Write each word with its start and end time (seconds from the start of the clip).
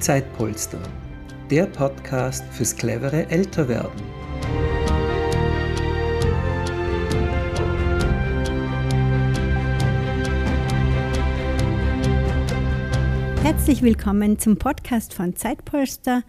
Zeitpolster, 0.00 0.80
der 1.50 1.66
Podcast 1.66 2.42
fürs 2.52 2.74
clevere 2.74 3.28
Älterwerden. 3.28 4.00
Herzlich 13.42 13.82
willkommen 13.82 14.38
zum 14.38 14.56
Podcast 14.56 15.12
von 15.12 15.36
Zeitpolster, 15.36 16.22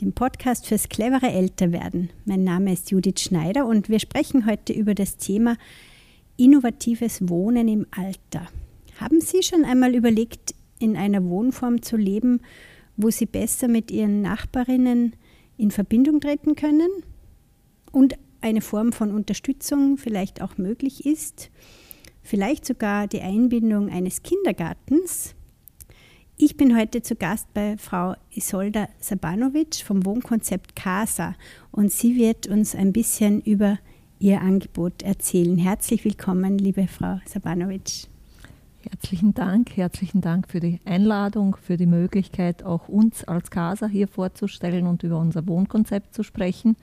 dem 0.00 0.14
Podcast 0.14 0.66
fürs 0.66 0.88
clevere 0.88 1.30
Älterwerden. 1.30 2.08
Mein 2.24 2.44
Name 2.44 2.72
ist 2.72 2.90
Judith 2.90 3.20
Schneider 3.20 3.66
und 3.66 3.90
wir 3.90 4.00
sprechen 4.00 4.46
heute 4.46 4.72
über 4.72 4.94
das 4.94 5.18
Thema 5.18 5.58
innovatives 6.38 7.28
Wohnen 7.28 7.68
im 7.68 7.86
Alter. 7.90 8.46
Haben 8.98 9.20
Sie 9.20 9.42
schon 9.42 9.66
einmal 9.66 9.94
überlegt, 9.94 10.54
in 10.78 10.96
einer 10.96 11.22
Wohnform 11.22 11.82
zu 11.82 11.98
leben, 11.98 12.40
wo 12.96 13.10
Sie 13.10 13.26
besser 13.26 13.68
mit 13.68 13.90
Ihren 13.90 14.22
Nachbarinnen 14.22 15.14
in 15.56 15.70
Verbindung 15.70 16.20
treten 16.20 16.54
können 16.54 16.90
und 17.90 18.14
eine 18.40 18.60
Form 18.60 18.92
von 18.92 19.12
Unterstützung 19.14 19.96
vielleicht 19.96 20.42
auch 20.42 20.58
möglich 20.58 21.06
ist? 21.06 21.50
Vielleicht 22.22 22.64
sogar 22.64 23.08
die 23.08 23.20
Einbindung 23.20 23.88
eines 23.88 24.22
Kindergartens? 24.22 25.34
Ich 26.36 26.56
bin 26.56 26.76
heute 26.76 27.02
zu 27.02 27.14
Gast 27.14 27.52
bei 27.54 27.76
Frau 27.78 28.14
Isolda 28.30 28.88
Sabanovic 28.98 29.76
vom 29.84 30.04
Wohnkonzept 30.04 30.74
Casa 30.74 31.34
und 31.70 31.92
sie 31.92 32.16
wird 32.16 32.46
uns 32.48 32.74
ein 32.74 32.92
bisschen 32.92 33.40
über 33.42 33.78
ihr 34.18 34.40
Angebot 34.40 35.02
erzählen. 35.02 35.58
Herzlich 35.58 36.04
willkommen, 36.04 36.58
liebe 36.58 36.86
Frau 36.86 37.20
Sabanovic. 37.26 38.11
Herzlichen 38.90 39.32
Dank, 39.32 39.76
herzlichen 39.76 40.20
Dank 40.20 40.48
für 40.48 40.58
die 40.58 40.80
Einladung, 40.84 41.56
für 41.56 41.76
die 41.76 41.86
Möglichkeit, 41.86 42.64
auch 42.64 42.88
uns 42.88 43.22
als 43.24 43.50
Casa 43.50 43.86
hier 43.86 44.08
vorzustellen 44.08 44.88
und 44.88 45.04
über 45.04 45.18
unser 45.18 45.46
Wohnkonzept 45.46 46.14
zu 46.14 46.24
sprechen. 46.24 46.76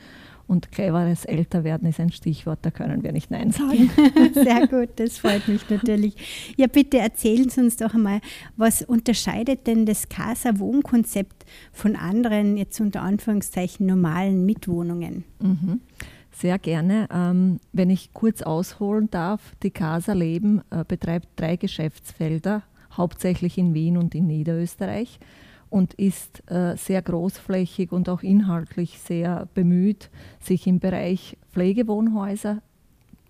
Und 0.48 0.72
cleveres 0.72 1.26
Älterwerden 1.26 1.88
ist 1.90 2.00
ein 2.00 2.12
Stichwort, 2.12 2.60
da 2.64 2.72
können 2.72 3.04
wir 3.04 3.12
nicht 3.12 3.30
Nein 3.30 3.52
sagen. 3.52 3.92
Sehr 4.34 4.66
gut, 4.68 4.90
das 4.96 5.18
freut 5.20 5.48
mich 5.48 5.70
natürlich. 5.70 6.16
Ja, 6.58 6.68
bitte 6.68 7.00
erzählen 7.00 7.50
Sie 7.50 7.62
uns 7.62 7.76
doch 7.76 7.94
einmal, 7.94 8.22
was 8.56 8.82
unterscheidet 8.82 9.68
denn 9.68 9.86
das 9.86 10.10
Casa-Wohnkonzept 10.10 11.46
von 11.72 11.96
anderen, 11.96 12.58
jetzt 12.58 12.80
unter 12.80 13.02
Anführungszeichen, 13.02 13.86
normalen 13.86 14.46
Mitwohnungen? 14.46 15.26
Mhm. 15.40 15.82
Sehr 16.40 16.58
gerne. 16.58 17.10
Ähm, 17.14 17.60
wenn 17.74 17.90
ich 17.90 18.14
kurz 18.14 18.42
ausholen 18.42 19.10
darf, 19.12 19.42
die 19.62 19.72
Casa 19.72 20.14
Leben 20.14 20.62
äh, 20.70 20.86
betreibt 20.88 21.28
drei 21.36 21.58
Geschäftsfelder, 21.58 22.64
hauptsächlich 22.94 23.58
in 23.58 23.74
Wien 23.74 23.98
und 23.98 24.16
in 24.16 24.28
Niederösterreich 24.28 25.20
und 25.70 25.96
ist 25.96 26.50
äh, 26.50 26.78
sehr 26.78 27.02
großflächig 27.02 27.92
und 27.92 28.08
auch 28.08 28.24
inhaltlich 28.24 29.00
sehr 29.00 29.50
bemüht, 29.54 30.10
sich 30.40 30.66
im 30.66 30.80
Bereich 30.80 31.38
Pflegewohnhäuser 31.52 32.62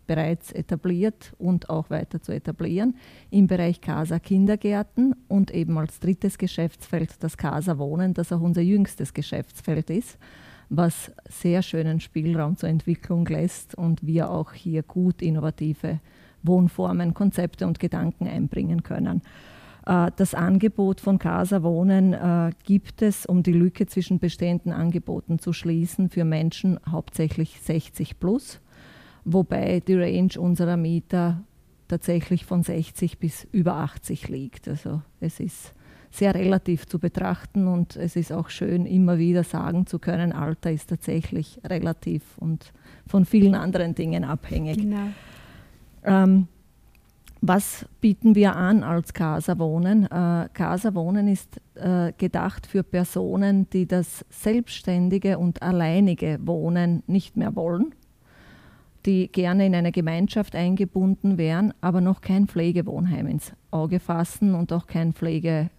bereits 0.05 0.51
etabliert 0.51 1.33
und 1.39 1.67
auch 1.67 1.89
weiter 1.89 2.21
zu 2.21 2.31
etablieren, 2.31 2.95
im 3.31 3.47
Bereich 3.47 3.81
Casa 3.81 4.19
Kindergärten 4.19 5.15
und 5.27 5.49
eben 5.49 5.79
als 5.79 5.99
drittes 5.99 6.37
Geschäftsfeld 6.37 7.23
das 7.23 7.37
Casa 7.37 7.79
Wohnen, 7.79 8.13
das 8.13 8.31
auch 8.31 8.41
unser 8.41 8.61
jüngstes 8.61 9.15
Geschäftsfeld 9.15 9.89
ist 9.89 10.19
was 10.69 11.11
sehr 11.27 11.61
schönen 11.61 11.99
Spielraum 11.99 12.55
zur 12.55 12.69
Entwicklung 12.69 13.25
lässt 13.25 13.75
und 13.75 14.05
wir 14.05 14.29
auch 14.29 14.53
hier 14.53 14.83
gut 14.83 15.21
innovative 15.21 15.99
Wohnformen, 16.43 17.13
Konzepte 17.13 17.67
und 17.67 17.79
Gedanken 17.79 18.27
einbringen 18.27 18.83
können. 18.83 19.21
Äh, 19.85 20.11
das 20.15 20.33
Angebot 20.35 21.01
von 21.01 21.19
Casa 21.19 21.63
Wohnen 21.63 22.13
äh, 22.13 22.51
gibt 22.63 23.01
es, 23.01 23.25
um 23.25 23.43
die 23.43 23.53
Lücke 23.53 23.87
zwischen 23.87 24.19
bestehenden 24.19 24.71
Angeboten 24.71 25.39
zu 25.39 25.53
schließen, 25.53 26.09
für 26.09 26.23
Menschen 26.23 26.79
hauptsächlich 26.89 27.59
60 27.61 28.19
plus, 28.19 28.61
wobei 29.25 29.81
die 29.81 29.95
Range 29.95 30.39
unserer 30.39 30.77
Mieter 30.77 31.43
tatsächlich 31.87 32.45
von 32.45 32.61
60 32.63 33.17
bis 33.17 33.47
über 33.51 33.75
80 33.75 34.29
liegt. 34.29 34.67
Also 34.67 35.01
es 35.19 35.39
ist 35.39 35.73
sehr 36.11 36.33
relativ 36.33 36.85
zu 36.85 36.99
betrachten 36.99 37.67
und 37.67 37.95
es 37.95 38.15
ist 38.15 38.31
auch 38.31 38.49
schön, 38.49 38.85
immer 38.85 39.17
wieder 39.17 39.43
sagen 39.43 39.85
zu 39.85 39.99
können, 39.99 40.31
Alter 40.31 40.71
ist 40.71 40.89
tatsächlich 40.89 41.59
relativ 41.63 42.37
und 42.37 42.73
von 43.05 43.25
vielen 43.25 43.55
anderen 43.55 43.95
Dingen 43.95 44.23
abhängig. 44.23 44.77
Genau. 44.77 45.09
Ähm, 46.03 46.47
was 47.41 47.85
bieten 48.01 48.35
wir 48.35 48.55
an 48.55 48.83
als 48.83 49.13
Casa 49.13 49.57
Wohnen? 49.59 50.05
Äh, 50.05 50.49
Casa 50.53 50.93
Wohnen 50.93 51.27
ist 51.27 51.61
äh, 51.75 52.11
gedacht 52.17 52.67
für 52.67 52.83
Personen, 52.83 53.69
die 53.69 53.87
das 53.87 54.25
selbstständige 54.29 55.37
und 55.37 55.61
alleinige 55.61 56.39
Wohnen 56.43 57.01
nicht 57.07 57.37
mehr 57.37 57.55
wollen, 57.55 57.95
die 59.05 59.31
gerne 59.31 59.65
in 59.67 59.75
eine 59.75 59.93
Gemeinschaft 59.93 60.53
eingebunden 60.53 61.37
wären, 61.37 61.73
aber 61.79 62.01
noch 62.01 62.19
kein 62.19 62.47
Pflegewohnheim 62.47 63.27
ins 63.27 63.53
Auge 63.71 64.01
fassen 64.01 64.53
und 64.53 64.73
auch 64.73 64.87
kein 64.87 65.13
Pflege 65.13 65.69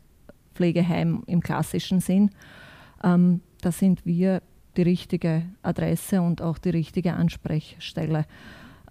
Pflegeheim 0.61 1.23
im 1.27 1.41
klassischen 1.41 2.01
Sinn. 2.01 2.31
Ähm, 3.03 3.41
da 3.63 3.73
sind 3.73 4.05
wir 4.05 4.43
die 4.77 4.83
richtige 4.83 5.45
Adresse 5.63 6.21
und 6.21 6.43
auch 6.43 6.59
die 6.59 6.69
richtige 6.69 7.15
Ansprechstelle. 7.15 8.27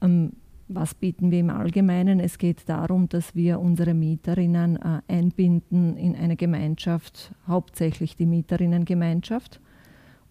Ähm, 0.02 0.32
was 0.68 0.96
bieten 0.96 1.30
wir 1.30 1.40
im 1.40 1.52
Allgemeinen? 1.52 2.20
Es 2.20 2.40
geht 2.40 2.68
darum, 2.68 3.08
dass 3.08 3.36
wir 3.36 3.60
unsere 3.60 3.94
Mieterinnen 3.94 4.78
äh, 4.78 5.02
einbinden 5.08 5.96
in 5.96 6.16
eine 6.16 6.36
Gemeinschaft, 6.36 7.36
hauptsächlich 7.48 8.16
die 8.16 8.26
Mieterinnengemeinschaft. 8.26 9.62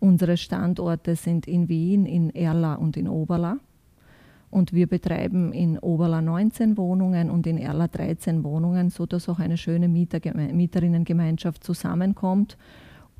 Unsere 0.00 0.37
Standorte 0.37 1.15
sind 1.15 1.47
in 1.47 1.69
Wien, 1.69 2.05
in 2.05 2.31
Erla 2.34 2.75
und 2.75 2.97
in 2.97 3.06
Oberla. 3.06 3.59
Und 4.50 4.72
wir 4.72 4.86
betreiben 4.86 5.53
in 5.53 5.78
Oberla 5.78 6.22
19 6.22 6.76
Wohnungen 6.78 7.31
und 7.31 7.47
in 7.47 7.59
Erla 7.59 7.86
13 7.88 8.44
Wohnungen, 8.44 8.88
sodass 8.91 9.28
auch 9.28 9.38
eine 9.38 9.59
schöne 9.59 9.88
Mieter 9.88 10.20
Mieterinnengemeinschaft 10.34 11.62
zusammenkommt, 11.62 12.56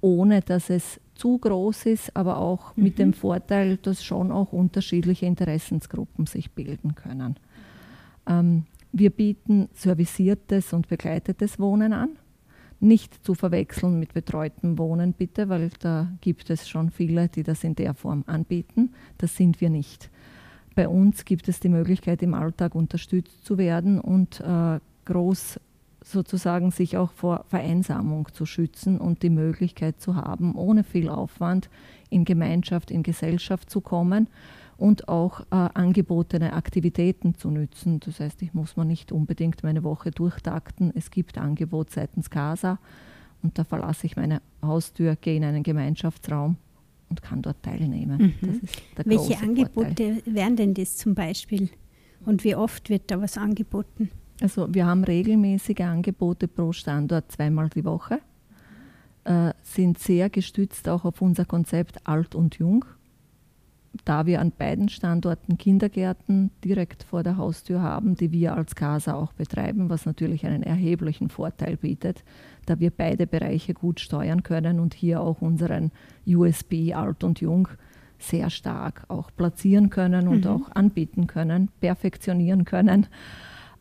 ohne 0.01 0.41
dass 0.41 0.71
es 0.71 1.01
zu 1.15 1.39
groß 1.39 1.87
ist, 1.87 2.17
aber 2.17 2.39
auch 2.39 2.75
mhm. 2.77 2.83
mit 2.83 2.99
dem 2.99 3.13
Vorteil, 3.13 3.77
dass 3.77 4.05
schon 4.05 4.33
auch 4.33 4.53
unterschiedliche 4.53 5.27
Interessensgruppen 5.27 6.27
sich 6.27 6.53
bilden 6.53 6.95
können. 6.95 7.37
Ähm, 8.27 8.65
wir 8.93 9.11
bieten 9.11 9.69
serviciertes 9.75 10.73
und 10.73 10.89
begleitetes 10.89 11.59
Wohnen 11.59 11.93
an. 11.93 12.11
Nicht 12.81 13.25
zu 13.25 13.35
verwechseln 13.35 13.99
mit 13.99 14.15
betreutem 14.15 14.79
Wohnen, 14.79 15.13
bitte, 15.13 15.49
weil 15.49 15.71
da 15.81 16.13
gibt 16.21 16.49
es 16.49 16.69
schon 16.69 16.91
viele, 16.91 17.29
die 17.29 17.43
das 17.43 17.65
in 17.65 17.75
der 17.75 17.93
Form 17.93 18.23
anbieten. 18.29 18.95
Das 19.19 19.37
sind 19.37 19.61
wir 19.61 19.69
nicht 19.69 20.11
bei 20.79 20.89
uns 20.89 21.25
gibt 21.25 21.49
es 21.49 21.59
die 21.59 21.69
Möglichkeit, 21.69 22.23
im 22.23 22.35
Alltag 22.35 22.77
unterstützt 22.77 23.45
zu 23.45 23.59
werden 23.59 24.01
und 24.01 24.39
äh, 24.39 24.79
groß 25.07 25.59
sozusagen 26.05 26.71
sich 26.71 26.97
auch 26.97 27.11
vor 27.11 27.45
Vereinsamung 27.49 28.29
zu 28.33 28.47
schützen 28.47 29.01
und 29.01 29.25
die 29.25 29.31
Möglichkeit 29.31 30.01
zu 30.01 30.15
haben, 30.15 30.55
ohne 30.55 30.85
viel 30.85 31.09
Aufwand 31.09 31.69
in 32.11 32.25
Gemeinschaft, 32.25 32.93
in 32.93 33.03
Gesellschaft 33.03 33.69
zu 33.71 33.81
kommen 33.81 34.29
und 34.77 35.09
auch 35.09 35.41
äh, 35.41 35.47
angebotene 35.51 36.53
Aktivitäten 36.53 37.35
zu 37.35 37.51
nützen. 37.51 37.99
Das 37.99 38.21
heißt, 38.21 38.41
ich 38.43 38.55
muss 38.55 38.77
mir 38.77 38.85
nicht 38.85 39.11
unbedingt 39.11 39.65
meine 39.65 39.83
Woche 39.83 40.13
durchtakten. 40.13 40.93
Es 40.95 41.11
gibt 41.11 41.39
Angebot 41.39 41.91
seitens 41.91 42.31
CASA 42.31 42.79
und 43.43 43.59
da 43.59 43.65
verlasse 43.65 44.07
ich 44.07 44.15
meine 44.15 44.43
Haustür, 44.63 45.17
gehe 45.17 45.35
in 45.35 45.43
einen 45.43 45.65
Gemeinschaftsraum 45.65 46.57
und 47.11 47.23
kann 47.23 47.43
dort 47.43 47.63
teilnehmen. 47.63 48.35
Mhm. 48.41 48.61
Welche 49.05 49.39
Angebote 49.39 50.15
Vorteil. 50.15 50.23
wären 50.27 50.57
denn 50.57 50.75
das 50.75 50.97
zum 50.97 51.15
Beispiel? 51.15 51.71
Und 52.25 52.45
wie 52.45 52.55
oft 52.55 52.91
wird 52.91 53.11
da 53.11 53.21
was 53.21 53.39
angeboten? 53.39 54.11
Also 54.41 54.73
wir 54.73 54.87
haben 54.87 55.05
regelmäßige 55.05 55.81
Angebote 55.81 56.47
pro 56.49 56.73
Standort 56.73 57.33
zweimal 57.33 57.69
die 57.71 57.85
Woche, 57.85 58.21
äh, 59.25 59.53
sind 59.63 59.99
sehr 59.99 60.31
gestützt 60.31 60.89
auch 60.89 61.05
auf 61.05 61.21
unser 61.21 61.45
Konzept 61.45 62.07
Alt 62.07 62.35
und 62.35 62.57
Jung 62.57 62.85
da 64.05 64.27
wir 64.27 64.41
an 64.41 64.53
beiden 64.57 64.89
Standorten 64.89 65.59
Kindergärten 65.59 66.51
direkt 66.65 67.03
vor 67.03 67.23
der 67.23 67.37
Haustür 67.37 67.83
haben, 67.83 68.15
die 68.15 68.33
wir 68.33 68.55
als 68.55 68.75
CASA 68.75 69.15
auch 69.15 69.33
betreiben, 69.33 69.89
was 69.89 70.07
natürlich 70.07 70.47
einen 70.47 70.63
erheblichen 70.63 71.29
Vorteil 71.29 71.77
bietet, 71.77 72.23
da 72.67 72.79
wir 72.81 72.91
beide 72.91 73.27
Bereiche 73.27 73.75
gut 73.75 74.01
steuern 74.01 74.43
können 74.43 74.81
und 74.81 74.95
hier 74.95 75.21
auch 75.21 75.41
unseren 75.41 75.91
USB 76.27 76.95
Alt 76.95 77.25
und 77.25 77.41
Jung 77.41 77.69
sehr 78.19 78.51
stark 78.51 79.05
auch 79.09 79.31
platzieren 79.37 79.91
können 79.91 80.29
und 80.29 80.45
mhm. 80.45 80.51
auch 80.51 80.71
anbieten 80.75 81.27
können, 81.27 81.71
perfektionieren 81.81 82.65
können. 82.65 83.07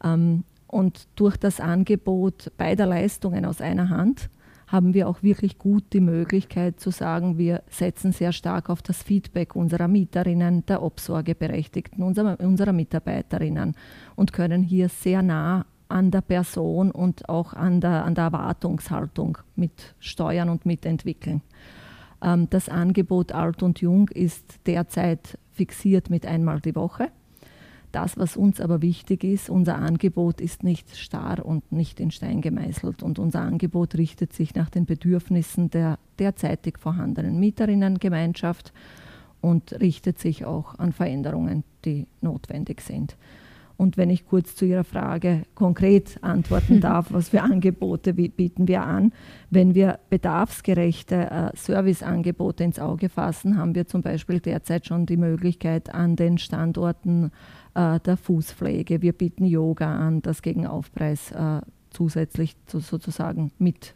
Ähm, 0.03 0.43
und 0.67 1.07
durch 1.15 1.37
das 1.37 1.59
Angebot 1.59 2.51
beider 2.57 2.85
Leistungen 2.85 3.45
aus 3.45 3.61
einer 3.61 3.89
Hand 3.89 4.29
haben 4.67 4.93
wir 4.93 5.07
auch 5.07 5.23
wirklich 5.23 5.57
gut 5.57 5.85
die 5.93 6.01
Möglichkeit 6.01 6.79
zu 6.79 6.91
sagen, 6.91 7.37
wir 7.37 7.63
setzen 7.69 8.11
sehr 8.11 8.33
stark 8.33 8.69
auf 8.69 8.81
das 8.81 9.01
Feedback 9.01 9.55
unserer 9.55 9.87
Mieterinnen, 9.87 10.65
der 10.65 10.83
Obsorgeberechtigten, 10.83 12.03
unserer, 12.03 12.39
unserer 12.39 12.73
Mitarbeiterinnen 12.73 13.75
und 14.15 14.33
können 14.33 14.63
hier 14.63 14.89
sehr 14.89 15.21
nah 15.21 15.65
an 15.89 16.11
der 16.11 16.21
Person 16.21 16.91
und 16.91 17.29
auch 17.29 17.53
an 17.53 17.79
der, 17.79 18.03
an 18.03 18.13
der 18.13 18.25
Erwartungshaltung 18.25 19.37
mit 19.55 19.95
steuern 19.99 20.49
und 20.49 20.65
mitentwickeln. 20.65 21.41
Ähm, 22.21 22.49
das 22.49 22.67
Angebot 22.67 23.31
Alt 23.31 23.63
und 23.63 23.79
Jung 23.79 24.09
ist 24.09 24.59
derzeit 24.65 25.37
fixiert 25.53 26.09
mit 26.09 26.25
einmal 26.25 26.59
die 26.59 26.75
Woche. 26.75 27.09
Das, 27.91 28.17
was 28.17 28.35
uns 28.35 28.59
aber 28.59 28.81
wichtig 28.81 29.23
ist, 29.23 29.49
unser 29.49 29.77
Angebot 29.77 30.41
ist 30.41 30.63
nicht 30.63 30.97
starr 30.97 31.45
und 31.45 31.71
nicht 31.71 31.99
in 31.99 32.11
Stein 32.11 32.41
gemeißelt. 32.41 33.01
Und 33.01 33.17
unser 33.17 33.41
Angebot 33.41 33.95
richtet 33.95 34.33
sich 34.33 34.55
nach 34.55 34.69
den 34.69 34.85
Bedürfnissen 34.85 35.69
der 35.69 35.97
derzeitig 36.19 36.77
vorhandenen 36.79 37.39
Mieterinnengemeinschaft 37.39 38.73
und 39.39 39.79
richtet 39.79 40.19
sich 40.19 40.45
auch 40.45 40.77
an 40.79 40.91
Veränderungen, 40.91 41.63
die 41.85 42.07
notwendig 42.21 42.81
sind. 42.81 43.15
Und 43.77 43.95
wenn 43.95 44.09
ich 44.09 44.25
kurz 44.25 44.55
zu 44.55 44.65
Ihrer 44.65 44.83
Frage 44.83 45.43
konkret 45.53 46.17
antworten 46.21 46.81
darf, 46.81 47.13
was 47.13 47.29
für 47.29 47.43
Angebote 47.43 48.13
bieten 48.15 48.67
wir 48.67 48.81
an? 48.81 49.13
Wenn 49.51 49.75
wir 49.75 49.99
bedarfsgerechte 50.09 51.15
äh, 51.15 51.55
Serviceangebote 51.55 52.63
ins 52.63 52.79
Auge 52.79 53.07
fassen, 53.07 53.57
haben 53.57 53.75
wir 53.75 53.85
zum 53.85 54.01
Beispiel 54.01 54.39
derzeit 54.39 54.87
schon 54.87 55.05
die 55.05 55.17
Möglichkeit 55.17 55.93
an 55.93 56.15
den 56.15 56.39
Standorten 56.39 57.31
der 57.77 58.17
Fußpflege. 58.17 59.01
Wir 59.01 59.13
bieten 59.13 59.45
Yoga 59.45 59.95
an, 59.95 60.21
das 60.21 60.41
gegen 60.41 60.65
Aufpreis 60.65 61.31
äh, 61.31 61.61
zusätzlich 61.91 62.55
zu, 62.65 62.79
sozusagen 62.79 63.51
mit 63.59 63.93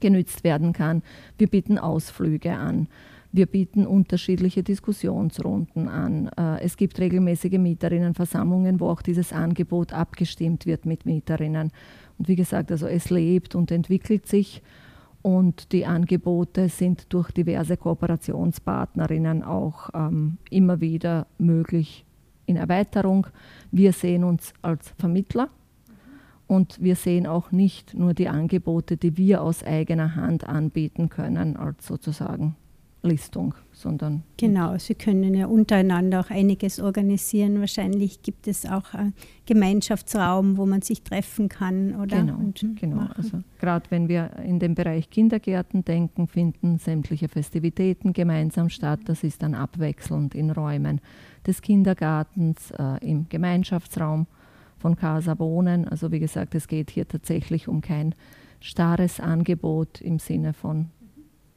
genützt 0.00 0.44
werden 0.44 0.72
kann. 0.72 1.02
Wir 1.38 1.46
bieten 1.46 1.78
Ausflüge 1.78 2.52
an. 2.52 2.88
Wir 3.34 3.46
bieten 3.46 3.86
unterschiedliche 3.86 4.62
Diskussionsrunden 4.62 5.88
an. 5.88 6.28
Äh, 6.36 6.60
es 6.60 6.76
gibt 6.76 6.98
regelmäßige 6.98 7.58
Mieterinnenversammlungen, 7.58 8.78
wo 8.78 8.88
auch 8.88 9.00
dieses 9.00 9.32
Angebot 9.32 9.92
abgestimmt 9.92 10.66
wird 10.66 10.84
mit 10.84 11.06
Mieterinnen. 11.06 11.72
Und 12.18 12.28
wie 12.28 12.36
gesagt, 12.36 12.70
also 12.70 12.86
es 12.86 13.08
lebt 13.08 13.54
und 13.54 13.70
entwickelt 13.70 14.26
sich 14.26 14.62
und 15.22 15.72
die 15.72 15.86
Angebote 15.86 16.68
sind 16.68 17.12
durch 17.12 17.30
diverse 17.30 17.76
Kooperationspartnerinnen 17.76 19.42
auch 19.42 19.90
ähm, 19.94 20.36
immer 20.50 20.80
wieder 20.80 21.26
möglich 21.38 22.04
in 22.46 22.56
Erweiterung. 22.56 23.26
Wir 23.70 23.92
sehen 23.92 24.24
uns 24.24 24.52
als 24.62 24.92
Vermittler 24.98 25.48
und 26.46 26.82
wir 26.82 26.96
sehen 26.96 27.26
auch 27.26 27.52
nicht 27.52 27.94
nur 27.94 28.14
die 28.14 28.28
Angebote, 28.28 28.96
die 28.96 29.16
wir 29.16 29.42
aus 29.42 29.64
eigener 29.64 30.16
Hand 30.16 30.46
anbieten 30.46 31.08
können, 31.08 31.56
als 31.56 31.86
sozusagen 31.86 32.56
Listung, 33.02 33.54
sondern. 33.72 34.22
Genau, 34.36 34.78
Sie 34.78 34.94
können 34.94 35.34
ja 35.34 35.46
untereinander 35.46 36.20
auch 36.20 36.30
einiges 36.30 36.78
organisieren. 36.78 37.58
Wahrscheinlich 37.58 38.22
gibt 38.22 38.46
es 38.46 38.64
auch 38.64 38.94
einen 38.94 39.14
Gemeinschaftsraum, 39.46 40.56
wo 40.56 40.66
man 40.66 40.82
sich 40.82 41.02
treffen 41.02 41.48
kann, 41.48 41.96
oder? 41.96 42.18
Genau, 42.18 42.38
genau. 42.80 43.08
Also 43.16 43.38
gerade 43.58 43.90
wenn 43.90 44.08
wir 44.08 44.30
in 44.44 44.60
den 44.60 44.74
Bereich 44.74 45.10
Kindergärten 45.10 45.84
denken, 45.84 46.28
finden 46.28 46.78
sämtliche 46.78 47.28
Festivitäten 47.28 48.12
gemeinsam 48.12 48.68
statt. 48.68 49.00
Das 49.06 49.24
ist 49.24 49.42
dann 49.42 49.54
abwechselnd 49.54 50.34
in 50.34 50.50
Räumen 50.50 51.00
des 51.46 51.62
Kindergartens, 51.62 52.70
äh, 52.72 52.98
im 53.06 53.28
Gemeinschaftsraum 53.28 54.26
von 54.78 54.96
Casa 54.96 55.38
Wohnen. 55.38 55.86
Also 55.88 56.10
wie 56.12 56.20
gesagt, 56.20 56.54
es 56.54 56.68
geht 56.68 56.90
hier 56.90 57.06
tatsächlich 57.06 57.68
um 57.68 57.80
kein 57.80 58.14
starres 58.60 59.20
Angebot 59.20 60.00
im 60.00 60.18
Sinne 60.18 60.52
von 60.52 60.90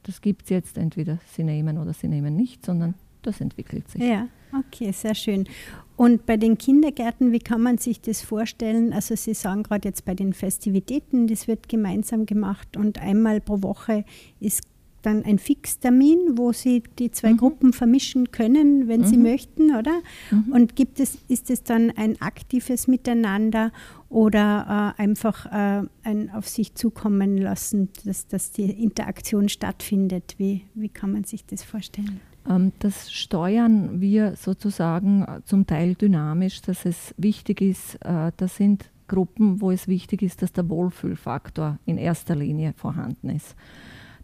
das 0.06 0.20
gibt 0.20 0.44
es 0.44 0.50
jetzt, 0.50 0.78
entweder 0.78 1.18
sie 1.32 1.42
nehmen 1.42 1.78
oder 1.78 1.92
sie 1.92 2.06
nehmen 2.06 2.36
nicht, 2.36 2.64
sondern 2.64 2.94
das 3.22 3.40
entwickelt 3.40 3.88
sich. 3.90 4.00
Ja, 4.00 4.28
okay, 4.56 4.92
sehr 4.92 5.16
schön. 5.16 5.48
Und 5.96 6.26
bei 6.26 6.36
den 6.36 6.58
Kindergärten, 6.58 7.32
wie 7.32 7.40
kann 7.40 7.60
man 7.60 7.78
sich 7.78 8.00
das 8.00 8.22
vorstellen? 8.22 8.92
Also 8.92 9.16
Sie 9.16 9.34
sagen 9.34 9.64
gerade 9.64 9.88
jetzt 9.88 10.04
bei 10.04 10.14
den 10.14 10.32
Festivitäten, 10.32 11.26
das 11.26 11.48
wird 11.48 11.68
gemeinsam 11.68 12.26
gemacht 12.26 12.76
und 12.76 13.00
einmal 13.00 13.40
pro 13.40 13.62
Woche 13.62 14.04
ist 14.38 14.62
dann 15.06 15.24
ein 15.24 15.38
Fixtermin, 15.38 16.36
wo 16.36 16.52
Sie 16.52 16.82
die 16.98 17.10
zwei 17.12 17.32
mhm. 17.32 17.36
Gruppen 17.36 17.72
vermischen 17.72 18.32
können, 18.32 18.88
wenn 18.88 19.02
mhm. 19.02 19.06
Sie 19.06 19.16
möchten, 19.16 19.76
oder? 19.76 20.00
Mhm. 20.30 20.52
Und 20.52 20.76
gibt 20.76 20.98
es, 20.98 21.18
ist 21.28 21.48
es 21.48 21.62
dann 21.62 21.92
ein 21.96 22.20
aktives 22.20 22.88
Miteinander 22.88 23.70
oder 24.08 24.94
äh, 24.98 25.02
einfach 25.02 25.46
äh, 25.46 25.86
ein 26.02 26.30
auf 26.30 26.48
sich 26.48 26.74
zukommen 26.74 27.38
lassen, 27.38 27.88
dass, 28.04 28.26
dass 28.26 28.50
die 28.50 28.70
Interaktion 28.70 29.48
stattfindet? 29.48 30.34
Wie, 30.38 30.64
wie 30.74 30.88
kann 30.88 31.12
man 31.12 31.24
sich 31.24 31.46
das 31.46 31.62
vorstellen? 31.62 32.20
Ähm, 32.48 32.72
das 32.80 33.12
steuern 33.12 34.00
wir 34.00 34.34
sozusagen 34.36 35.22
äh, 35.22 35.40
zum 35.44 35.66
Teil 35.66 35.94
dynamisch, 35.94 36.62
dass 36.62 36.84
es 36.84 37.14
wichtig 37.16 37.60
ist, 37.60 37.94
äh, 38.04 38.32
das 38.36 38.56
sind 38.56 38.90
Gruppen, 39.08 39.60
wo 39.60 39.70
es 39.70 39.86
wichtig 39.86 40.22
ist, 40.22 40.42
dass 40.42 40.52
der 40.52 40.68
Wohlfühlfaktor 40.68 41.78
in 41.84 41.96
erster 41.96 42.34
Linie 42.34 42.74
vorhanden 42.76 43.30
ist. 43.30 43.54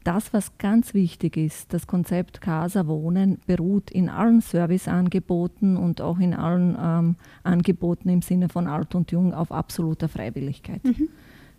Das, 0.05 0.33
was 0.33 0.59
ganz 0.59 0.95
wichtig 0.95 1.37
ist, 1.37 1.73
das 1.73 1.87
Konzept 1.87 2.41
Casa 2.41 2.87
Wohnen 2.89 3.39
beruht 3.47 3.91
in 3.91 4.09
allen 4.09 4.41
Serviceangeboten 4.41 5.77
und 5.77 6.01
auch 6.01 6.19
in 6.19 6.35
allen 6.35 6.77
ähm, 6.81 7.17
Angeboten 7.45 8.09
im 8.09 8.23
Sinne 8.23 8.49
von 8.49 8.67
Alt 8.67 8.95
und 8.95 9.13
Jung 9.13 9.33
auf 9.33 9.53
absoluter 9.53 10.09
Freiwilligkeit. 10.09 10.83
Mhm. 10.85 11.09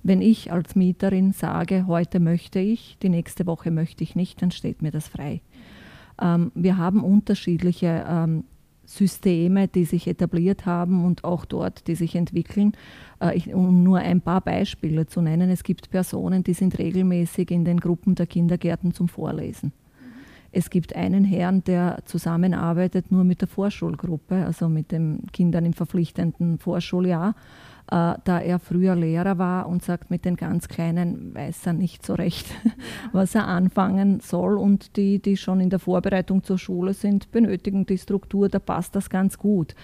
Wenn 0.03 0.21
ich 0.21 0.51
als 0.51 0.75
Mieterin 0.75 1.31
sage, 1.31 1.87
heute 1.87 2.19
möchte 2.19 2.59
ich, 2.59 2.97
die 3.01 3.09
nächste 3.09 3.45
Woche 3.45 3.71
möchte 3.71 4.03
ich 4.03 4.15
nicht, 4.15 4.41
dann 4.41 4.51
steht 4.51 4.81
mir 4.81 4.91
das 4.91 5.07
frei. 5.07 5.41
Ähm, 6.21 6.51
wir 6.53 6.77
haben 6.77 7.03
unterschiedliche 7.03 8.05
ähm, 8.07 8.43
Systeme, 8.85 9.67
die 9.67 9.85
sich 9.85 10.07
etabliert 10.07 10.65
haben 10.65 11.05
und 11.05 11.23
auch 11.23 11.45
dort, 11.45 11.87
die 11.87 11.95
sich 11.95 12.15
entwickeln. 12.15 12.73
Äh, 13.21 13.37
ich, 13.37 13.53
um 13.53 13.83
nur 13.83 13.99
ein 13.99 14.21
paar 14.21 14.41
Beispiele 14.41 15.07
zu 15.07 15.21
nennen, 15.21 15.49
es 15.49 15.63
gibt 15.63 15.89
Personen, 15.89 16.43
die 16.43 16.53
sind 16.53 16.77
regelmäßig 16.79 17.51
in 17.51 17.65
den 17.65 17.79
Gruppen 17.79 18.15
der 18.15 18.27
Kindergärten 18.27 18.93
zum 18.93 19.07
Vorlesen. 19.07 19.71
Es 20.55 20.69
gibt 20.69 20.95
einen 20.95 21.25
Herrn, 21.25 21.63
der 21.63 22.03
zusammenarbeitet 22.05 23.11
nur 23.11 23.23
mit 23.23 23.41
der 23.41 23.47
Vorschulgruppe, 23.47 24.45
also 24.45 24.69
mit 24.69 24.91
den 24.91 25.23
Kindern 25.33 25.65
im 25.65 25.73
verpflichtenden 25.73 26.59
Vorschuljahr 26.59 27.35
äh, 27.91 28.15
da 28.23 28.39
er 28.39 28.59
früher 28.59 28.95
Lehrer 28.95 29.37
war 29.37 29.67
und 29.67 29.83
sagt, 29.83 30.09
mit 30.09 30.25
den 30.25 30.35
ganz 30.35 30.67
Kleinen 30.67 31.35
weiß 31.35 31.67
er 31.67 31.73
nicht 31.73 32.05
so 32.05 32.13
recht, 32.13 32.45
was 33.11 33.35
er 33.35 33.47
anfangen 33.47 34.19
soll. 34.21 34.57
Und 34.57 34.95
die, 34.95 35.19
die 35.19 35.37
schon 35.37 35.59
in 35.59 35.69
der 35.69 35.79
Vorbereitung 35.79 36.43
zur 36.43 36.57
Schule 36.57 36.93
sind, 36.93 37.31
benötigen 37.31 37.85
die 37.85 37.97
Struktur, 37.97 38.49
da 38.49 38.59
passt 38.59 38.95
das 38.95 39.09
ganz 39.09 39.37
gut. 39.37 39.75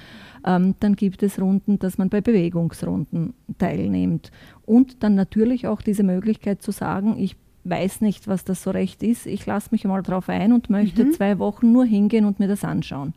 Ähm, 0.45 0.75
dann 0.79 0.95
gibt 0.95 1.23
es 1.23 1.39
Runden, 1.39 1.79
dass 1.79 1.97
man 1.97 2.09
bei 2.09 2.21
Bewegungsrunden 2.21 3.33
teilnimmt. 3.57 4.31
Und 4.65 5.03
dann 5.03 5.15
natürlich 5.15 5.67
auch 5.67 5.81
diese 5.81 6.03
Möglichkeit 6.03 6.61
zu 6.61 6.71
sagen, 6.71 7.17
ich 7.19 7.35
weiß 7.65 8.01
nicht, 8.01 8.27
was 8.27 8.45
das 8.45 8.63
so 8.63 8.71
recht 8.71 9.03
ist, 9.03 9.25
ich 9.25 9.45
lasse 9.45 9.69
mich 9.71 9.83
mal 9.83 10.01
drauf 10.01 10.29
ein 10.29 10.53
und 10.53 10.69
möchte 10.69 11.05
mhm. 11.05 11.11
zwei 11.11 11.39
Wochen 11.39 11.71
nur 11.71 11.85
hingehen 11.85 12.25
und 12.25 12.39
mir 12.39 12.47
das 12.47 12.63
anschauen. 12.63 13.13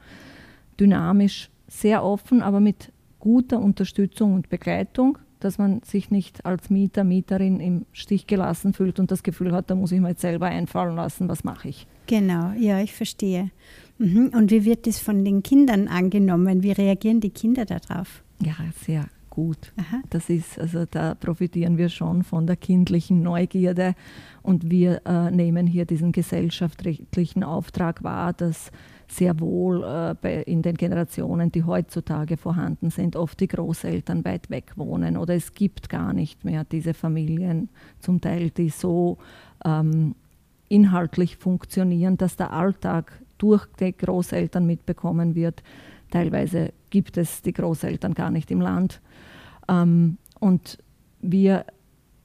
Dynamisch, 0.78 1.50
sehr 1.68 2.04
offen, 2.04 2.42
aber 2.42 2.60
mit 2.60 2.91
guter 3.22 3.60
Unterstützung 3.60 4.34
und 4.34 4.48
Begleitung, 4.48 5.16
dass 5.38 5.56
man 5.56 5.80
sich 5.84 6.10
nicht 6.10 6.44
als 6.44 6.70
Mieter, 6.70 7.04
Mieterin 7.04 7.60
im 7.60 7.86
Stich 7.92 8.26
gelassen 8.26 8.72
fühlt 8.72 8.98
und 8.98 9.12
das 9.12 9.22
Gefühl 9.22 9.52
hat, 9.52 9.70
da 9.70 9.76
muss 9.76 9.92
ich 9.92 10.00
mir 10.00 10.08
jetzt 10.08 10.22
selber 10.22 10.46
einfallen 10.46 10.96
lassen, 10.96 11.28
was 11.28 11.44
mache 11.44 11.68
ich. 11.68 11.86
Genau, 12.08 12.52
ja, 12.58 12.80
ich 12.80 12.92
verstehe. 12.92 13.50
Mhm. 13.98 14.32
Und 14.34 14.50
wie 14.50 14.64
wird 14.64 14.88
das 14.88 14.98
von 14.98 15.24
den 15.24 15.44
Kindern 15.44 15.86
angenommen? 15.86 16.64
Wie 16.64 16.72
reagieren 16.72 17.20
die 17.20 17.30
Kinder 17.30 17.64
darauf? 17.64 18.24
Ja, 18.40 18.56
sehr 18.84 19.06
gut. 19.30 19.72
Aha. 19.76 20.02
Das 20.10 20.28
ist, 20.28 20.58
also 20.58 20.84
da 20.84 21.14
profitieren 21.14 21.78
wir 21.78 21.90
schon 21.90 22.24
von 22.24 22.48
der 22.48 22.56
kindlichen 22.56 23.22
Neugierde 23.22 23.94
und 24.42 24.68
wir 24.68 25.00
äh, 25.06 25.30
nehmen 25.30 25.68
hier 25.68 25.84
diesen 25.84 26.10
gesellschaftlichen 26.10 27.44
Auftrag 27.44 28.02
wahr, 28.02 28.32
dass 28.32 28.72
sehr 29.12 29.38
wohl 29.40 29.84
äh, 29.84 30.42
in 30.42 30.62
den 30.62 30.76
Generationen, 30.76 31.52
die 31.52 31.64
heutzutage 31.64 32.36
vorhanden 32.36 32.90
sind, 32.90 33.16
oft 33.16 33.38
die 33.40 33.48
Großeltern 33.48 34.24
weit 34.24 34.50
weg 34.50 34.72
wohnen 34.76 35.16
oder 35.16 35.34
es 35.34 35.54
gibt 35.54 35.88
gar 35.88 36.12
nicht 36.12 36.44
mehr 36.44 36.64
diese 36.64 36.94
Familien, 36.94 37.68
zum 38.00 38.20
Teil, 38.20 38.50
die 38.50 38.70
so 38.70 39.18
ähm, 39.64 40.14
inhaltlich 40.68 41.36
funktionieren, 41.36 42.16
dass 42.16 42.36
der 42.36 42.52
Alltag 42.52 43.12
durch 43.38 43.66
die 43.78 43.96
Großeltern 43.96 44.64
mitbekommen 44.66 45.34
wird. 45.34 45.62
Teilweise 46.10 46.72
gibt 46.90 47.16
es 47.16 47.42
die 47.42 47.52
Großeltern 47.52 48.14
gar 48.14 48.30
nicht 48.30 48.50
im 48.50 48.60
Land. 48.60 49.00
Ähm, 49.68 50.16
und 50.40 50.78
wir 51.20 51.66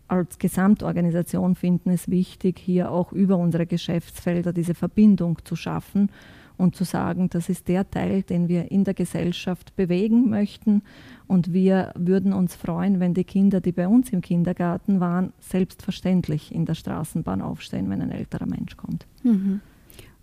als 0.08 0.40
Gesamtorganisation 0.40 1.56
finden 1.56 1.90
es 1.90 2.10
wichtig, 2.10 2.60
hier 2.60 2.92
auch 2.92 3.12
über 3.12 3.38
unsere 3.38 3.66
Geschäftsfelder 3.66 4.54
diese 4.54 4.74
Verbindung 4.74 5.40
zu 5.44 5.58
schaffen 5.58 6.10
und 6.58 6.76
zu 6.76 6.84
sagen, 6.84 7.30
das 7.30 7.50
ist 7.50 7.68
der 7.68 7.90
Teil, 7.90 8.24
den 8.24 8.48
wir 8.48 8.72
in 8.72 8.84
der 8.84 8.94
Gesellschaft 8.94 9.76
bewegen 9.76 10.30
möchten. 10.30 10.82
Und 11.28 11.54
wir 11.54 11.92
würden 11.96 12.34
uns 12.34 12.56
freuen, 12.56 13.00
wenn 13.00 13.14
die 13.14 13.24
Kinder, 13.24 13.62
die 13.62 13.72
bei 13.72 13.88
uns 13.88 14.10
im 14.12 14.22
Kindergarten 14.22 15.00
waren, 15.00 15.34
selbstverständlich 15.40 16.54
in 16.54 16.66
der 16.66 16.76
Straßenbahn 16.76 17.42
aufstehen, 17.42 17.90
wenn 17.90 18.02
ein 18.02 18.12
älterer 18.12 18.48
Mensch 18.48 18.76
kommt. 18.76 19.06
Mhm. 19.24 19.62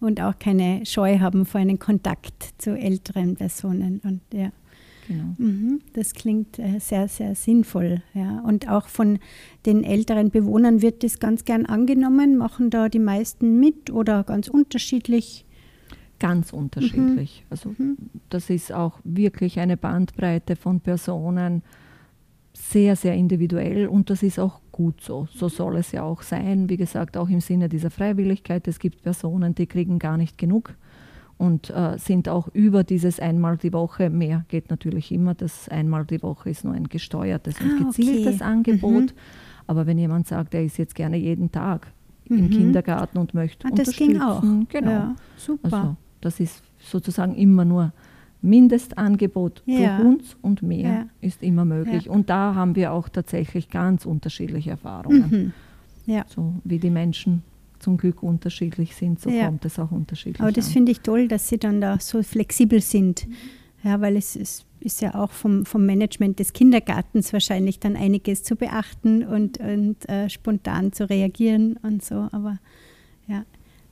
Und 0.00 0.20
auch 0.20 0.38
keine 0.38 0.84
Scheu 0.84 1.20
haben 1.20 1.46
vor 1.46 1.60
einem 1.60 1.78
Kontakt 1.78 2.54
zu 2.58 2.76
älteren 2.76 3.36
Personen. 3.36 4.00
Und, 4.04 4.20
ja. 4.32 4.50
Genau. 5.06 5.34
Mhm, 5.36 5.80
das 5.92 6.14
klingt 6.14 6.58
äh, 6.58 6.78
sehr, 6.78 7.08
sehr 7.08 7.34
sinnvoll. 7.34 8.02
Ja. 8.14 8.40
Und 8.40 8.68
auch 8.68 8.88
von 8.88 9.18
den 9.66 9.84
älteren 9.84 10.30
Bewohnern 10.30 10.82
wird 10.82 11.04
das 11.04 11.18
ganz 11.18 11.44
gern 11.44 11.66
angenommen. 11.66 12.36
Machen 12.36 12.70
da 12.70 12.88
die 12.88 12.98
meisten 12.98 13.60
mit 13.60 13.90
oder 13.90 14.24
ganz 14.24 14.48
unterschiedlich? 14.48 15.44
Ganz 16.18 16.52
unterschiedlich. 16.52 17.42
Mhm. 17.42 17.46
Also 17.50 17.74
mhm. 17.76 17.96
das 18.30 18.50
ist 18.50 18.72
auch 18.72 18.98
wirklich 19.04 19.58
eine 19.58 19.76
Bandbreite 19.76 20.56
von 20.56 20.80
Personen, 20.80 21.62
sehr, 22.52 22.94
sehr 22.94 23.14
individuell 23.14 23.88
und 23.88 24.10
das 24.10 24.22
ist 24.22 24.38
auch 24.38 24.60
gut 24.70 25.00
so. 25.00 25.26
So 25.34 25.48
soll 25.48 25.76
es 25.76 25.90
ja 25.92 26.04
auch 26.04 26.22
sein. 26.22 26.68
Wie 26.68 26.76
gesagt, 26.76 27.16
auch 27.16 27.28
im 27.28 27.40
Sinne 27.40 27.68
dieser 27.68 27.90
Freiwilligkeit. 27.90 28.68
Es 28.68 28.78
gibt 28.78 29.02
Personen, 29.02 29.54
die 29.54 29.66
kriegen 29.66 29.98
gar 29.98 30.16
nicht 30.16 30.38
genug 30.38 30.74
und 31.36 31.70
äh, 31.70 31.98
sind 31.98 32.28
auch 32.28 32.48
über 32.52 32.84
dieses 32.84 33.18
einmal 33.18 33.56
die 33.56 33.72
Woche, 33.72 34.08
mehr 34.10 34.44
geht 34.48 34.70
natürlich 34.70 35.10
immer, 35.10 35.34
das 35.34 35.68
einmal 35.68 36.04
die 36.04 36.22
Woche 36.22 36.50
ist 36.50 36.64
nur 36.64 36.74
ein 36.74 36.88
gesteuertes 36.88 37.56
ah, 37.60 37.64
und 37.64 37.86
gezieltes 37.86 38.36
okay. 38.36 38.44
Angebot. 38.44 39.06
Mhm. 39.06 39.18
Aber 39.66 39.86
wenn 39.86 39.98
jemand 39.98 40.28
sagt, 40.28 40.54
er 40.54 40.64
ist 40.64 40.78
jetzt 40.78 40.94
gerne 40.94 41.16
jeden 41.16 41.50
Tag 41.50 41.88
mhm. 42.28 42.38
im 42.38 42.50
Kindergarten 42.50 43.18
und 43.18 43.34
möchte 43.34 43.66
ah, 43.66 43.70
das 43.70 43.88
unterstützen, 43.88 44.12
ging 44.12 44.20
auch. 44.20 44.42
genau. 44.68 44.90
Ja, 44.90 45.16
super. 45.36 45.72
Also, 45.72 45.96
das 46.24 46.40
ist 46.40 46.62
sozusagen 46.78 47.34
immer 47.34 47.64
nur 47.64 47.92
Mindestangebot 48.42 49.62
ja. 49.64 49.96
für 49.96 50.04
uns 50.04 50.36
und 50.42 50.62
mehr 50.62 50.90
ja. 50.90 51.06
ist 51.20 51.42
immer 51.42 51.64
möglich. 51.64 52.04
Ja. 52.04 52.12
Und 52.12 52.28
da 52.28 52.54
haben 52.54 52.76
wir 52.76 52.92
auch 52.92 53.08
tatsächlich 53.08 53.70
ganz 53.70 54.04
unterschiedliche 54.04 54.70
Erfahrungen. 54.70 55.52
Mhm. 56.06 56.24
So 56.28 56.54
wie 56.64 56.78
die 56.78 56.90
Menschen 56.90 57.42
zum 57.78 57.96
Glück 57.96 58.22
unterschiedlich 58.22 58.94
sind, 58.94 59.20
so 59.20 59.30
kommt 59.30 59.64
es 59.64 59.78
auch 59.78 59.90
unterschiedlich. 59.90 60.40
Aber 60.40 60.52
das 60.52 60.68
finde 60.68 60.92
ich 60.92 61.00
toll, 61.00 61.28
dass 61.28 61.48
Sie 61.48 61.58
dann 61.58 61.80
da 61.80 61.98
so 61.98 62.22
flexibel 62.22 62.80
sind. 62.80 63.26
Ja, 63.82 64.00
weil 64.00 64.16
es 64.16 64.36
ist, 64.36 64.64
ist 64.80 65.02
ja 65.02 65.14
auch 65.14 65.30
vom, 65.30 65.66
vom 65.66 65.84
Management 65.84 66.38
des 66.38 66.52
Kindergartens 66.52 67.32
wahrscheinlich 67.32 67.80
dann 67.80 67.96
einiges 67.96 68.42
zu 68.42 68.56
beachten 68.56 69.24
und, 69.24 69.58
und 69.58 70.08
äh, 70.08 70.28
spontan 70.30 70.92
zu 70.92 71.08
reagieren 71.08 71.78
und 71.82 72.02
so. 72.02 72.28
Aber 72.32 72.58
ja, 73.26 73.44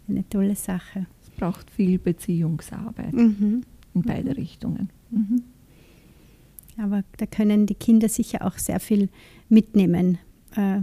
eine 0.08 0.28
tolle 0.28 0.54
Sache. 0.54 1.06
Braucht 1.42 1.70
viel 1.70 1.98
Beziehungsarbeit. 1.98 3.12
Mhm 3.12 3.64
in 3.94 4.02
beide 4.02 4.30
mhm. 4.30 4.36
Richtungen. 4.36 4.90
Mhm. 5.10 5.42
Aber 6.78 7.04
da 7.18 7.26
können 7.26 7.66
die 7.66 7.74
Kinder 7.74 8.08
sicher 8.08 8.46
auch 8.46 8.58
sehr 8.58 8.80
viel 8.80 9.08
mitnehmen 9.48 10.18
äh, 10.56 10.80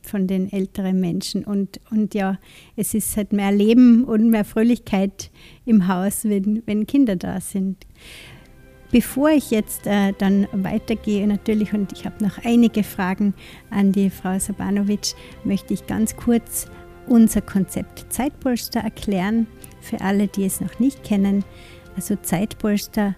von 0.00 0.26
den 0.26 0.50
älteren 0.50 1.00
Menschen. 1.00 1.44
Und, 1.44 1.80
und 1.90 2.14
ja, 2.14 2.38
es 2.76 2.94
ist 2.94 3.16
halt 3.16 3.32
mehr 3.32 3.52
Leben 3.52 4.04
und 4.04 4.30
mehr 4.30 4.44
Fröhlichkeit 4.44 5.30
im 5.64 5.88
Haus, 5.88 6.24
wenn, 6.24 6.62
wenn 6.66 6.86
Kinder 6.86 7.16
da 7.16 7.40
sind. 7.40 7.86
Bevor 8.92 9.30
ich 9.30 9.50
jetzt 9.50 9.86
äh, 9.86 10.12
dann 10.16 10.46
weitergehe, 10.52 11.26
natürlich, 11.26 11.74
und 11.74 11.92
ich 11.92 12.06
habe 12.06 12.24
noch 12.24 12.38
einige 12.44 12.82
Fragen 12.82 13.34
an 13.68 13.92
die 13.92 14.10
Frau 14.10 14.38
Sabanovic, 14.38 15.14
möchte 15.44 15.74
ich 15.74 15.86
ganz 15.86 16.16
kurz 16.16 16.68
unser 17.08 17.40
Konzept 17.40 18.12
Zeitpolster 18.12 18.80
erklären, 18.80 19.46
für 19.80 20.00
alle, 20.00 20.28
die 20.28 20.44
es 20.44 20.60
noch 20.60 20.78
nicht 20.78 21.04
kennen. 21.04 21.44
Also 21.94 22.16
Zeitpolster 22.16 23.14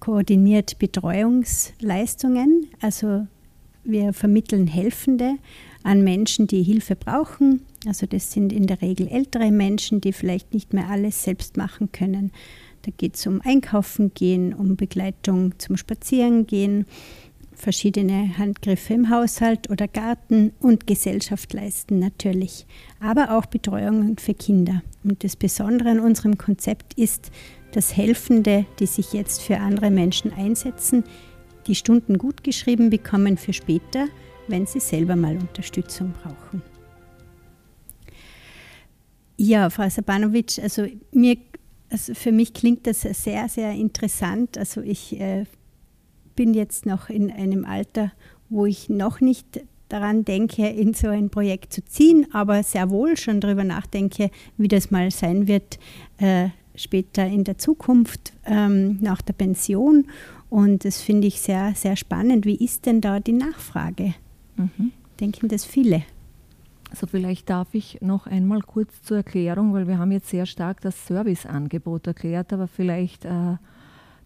koordiniert 0.00 0.78
Betreuungsleistungen. 0.78 2.68
Also 2.80 3.26
wir 3.84 4.12
vermitteln 4.12 4.66
Helfende 4.66 5.36
an 5.82 6.02
Menschen, 6.02 6.46
die 6.46 6.62
Hilfe 6.62 6.96
brauchen. 6.96 7.62
Also 7.86 8.06
das 8.06 8.32
sind 8.32 8.52
in 8.52 8.66
der 8.66 8.80
Regel 8.80 9.08
ältere 9.08 9.50
Menschen, 9.50 10.00
die 10.00 10.12
vielleicht 10.12 10.54
nicht 10.54 10.72
mehr 10.72 10.88
alles 10.88 11.22
selbst 11.22 11.56
machen 11.56 11.92
können. 11.92 12.32
Da 12.82 12.90
geht 12.96 13.16
es 13.16 13.26
um 13.26 13.40
Einkaufen 13.42 14.12
gehen, 14.14 14.52
um 14.52 14.76
Begleitung 14.76 15.58
zum 15.58 15.76
Spazierengehen, 15.76 16.86
verschiedene 17.64 18.36
Handgriffe 18.36 18.92
im 18.92 19.08
Haushalt 19.08 19.70
oder 19.70 19.88
Garten 19.88 20.52
und 20.60 20.86
Gesellschaft 20.86 21.54
leisten 21.54 21.98
natürlich, 21.98 22.66
aber 23.00 23.36
auch 23.36 23.46
Betreuungen 23.46 24.18
für 24.18 24.34
Kinder. 24.34 24.82
Und 25.02 25.24
das 25.24 25.34
Besondere 25.34 25.88
an 25.88 25.98
unserem 25.98 26.36
Konzept 26.36 26.92
ist, 26.94 27.30
dass 27.72 27.96
Helfende, 27.96 28.66
die 28.78 28.86
sich 28.86 29.14
jetzt 29.14 29.40
für 29.40 29.60
andere 29.60 29.90
Menschen 29.90 30.30
einsetzen, 30.34 31.04
die 31.66 31.74
Stunden 31.74 32.18
gut 32.18 32.44
geschrieben 32.44 32.90
bekommen 32.90 33.38
für 33.38 33.54
später, 33.54 34.08
wenn 34.46 34.66
sie 34.66 34.80
selber 34.80 35.16
mal 35.16 35.38
Unterstützung 35.38 36.12
brauchen. 36.22 36.60
Ja, 39.38 39.70
Frau 39.70 39.88
Sabanovic, 39.88 40.58
also, 40.62 40.86
mir, 41.12 41.38
also 41.88 42.12
für 42.12 42.30
mich 42.30 42.52
klingt 42.52 42.86
das 42.86 43.00
sehr, 43.00 43.48
sehr 43.48 43.72
interessant. 43.72 44.58
Also 44.58 44.82
ich 44.82 45.18
äh, 45.18 45.46
bin 46.34 46.54
jetzt 46.54 46.86
noch 46.86 47.08
in 47.08 47.30
einem 47.30 47.64
Alter, 47.64 48.12
wo 48.48 48.66
ich 48.66 48.88
noch 48.88 49.20
nicht 49.20 49.62
daran 49.88 50.24
denke, 50.24 50.68
in 50.68 50.94
so 50.94 51.08
ein 51.08 51.30
Projekt 51.30 51.72
zu 51.72 51.84
ziehen, 51.84 52.26
aber 52.32 52.62
sehr 52.62 52.90
wohl 52.90 53.16
schon 53.16 53.40
darüber 53.40 53.64
nachdenke, 53.64 54.30
wie 54.56 54.68
das 54.68 54.90
mal 54.90 55.10
sein 55.10 55.46
wird, 55.46 55.78
äh, 56.18 56.48
später 56.74 57.26
in 57.26 57.44
der 57.44 57.58
Zukunft 57.58 58.32
ähm, 58.44 58.98
nach 59.00 59.22
der 59.22 59.34
Pension. 59.34 60.06
Und 60.50 60.84
das 60.84 61.00
finde 61.00 61.26
ich 61.26 61.40
sehr, 61.40 61.74
sehr 61.74 61.96
spannend. 61.96 62.46
Wie 62.46 62.56
ist 62.56 62.86
denn 62.86 63.00
da 63.00 63.20
die 63.20 63.32
Nachfrage? 63.32 64.14
Mhm. 64.56 64.92
Denken 65.20 65.48
das 65.48 65.64
viele? 65.64 66.02
Also 66.90 67.06
vielleicht 67.06 67.50
darf 67.50 67.74
ich 67.74 67.98
noch 68.02 68.26
einmal 68.26 68.60
kurz 68.60 69.02
zur 69.02 69.18
Erklärung, 69.18 69.72
weil 69.74 69.88
wir 69.88 69.98
haben 69.98 70.12
jetzt 70.12 70.28
sehr 70.28 70.46
stark 70.46 70.80
das 70.80 71.06
Serviceangebot 71.06 72.06
erklärt, 72.06 72.52
aber 72.52 72.68
vielleicht 72.68 73.24
äh, 73.24 73.56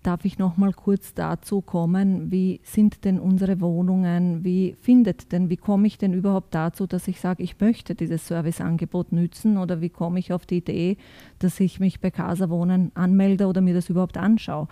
darf 0.02 0.24
ich 0.24 0.38
noch 0.38 0.56
mal 0.56 0.72
kurz 0.72 1.14
dazu 1.14 1.60
kommen, 1.60 2.30
wie 2.30 2.60
sind 2.62 3.04
denn 3.04 3.18
unsere 3.18 3.60
Wohnungen, 3.60 4.44
wie 4.44 4.76
findet 4.80 5.32
denn, 5.32 5.50
wie 5.50 5.56
komme 5.56 5.86
ich 5.86 5.98
denn 5.98 6.14
überhaupt 6.14 6.54
dazu, 6.54 6.86
dass 6.86 7.08
ich 7.08 7.20
sage, 7.20 7.42
ich 7.42 7.60
möchte 7.60 7.94
dieses 7.94 8.26
Serviceangebot 8.26 9.12
nützen 9.12 9.58
oder 9.58 9.80
wie 9.80 9.90
komme 9.90 10.18
ich 10.18 10.32
auf 10.32 10.46
die 10.46 10.58
Idee, 10.58 10.96
dass 11.38 11.60
ich 11.60 11.80
mich 11.80 12.00
bei 12.00 12.10
Casa 12.10 12.48
Wohnen 12.48 12.92
anmelde 12.94 13.46
oder 13.46 13.60
mir 13.60 13.74
das 13.74 13.88
überhaupt 13.90 14.16
anschaue. 14.16 14.68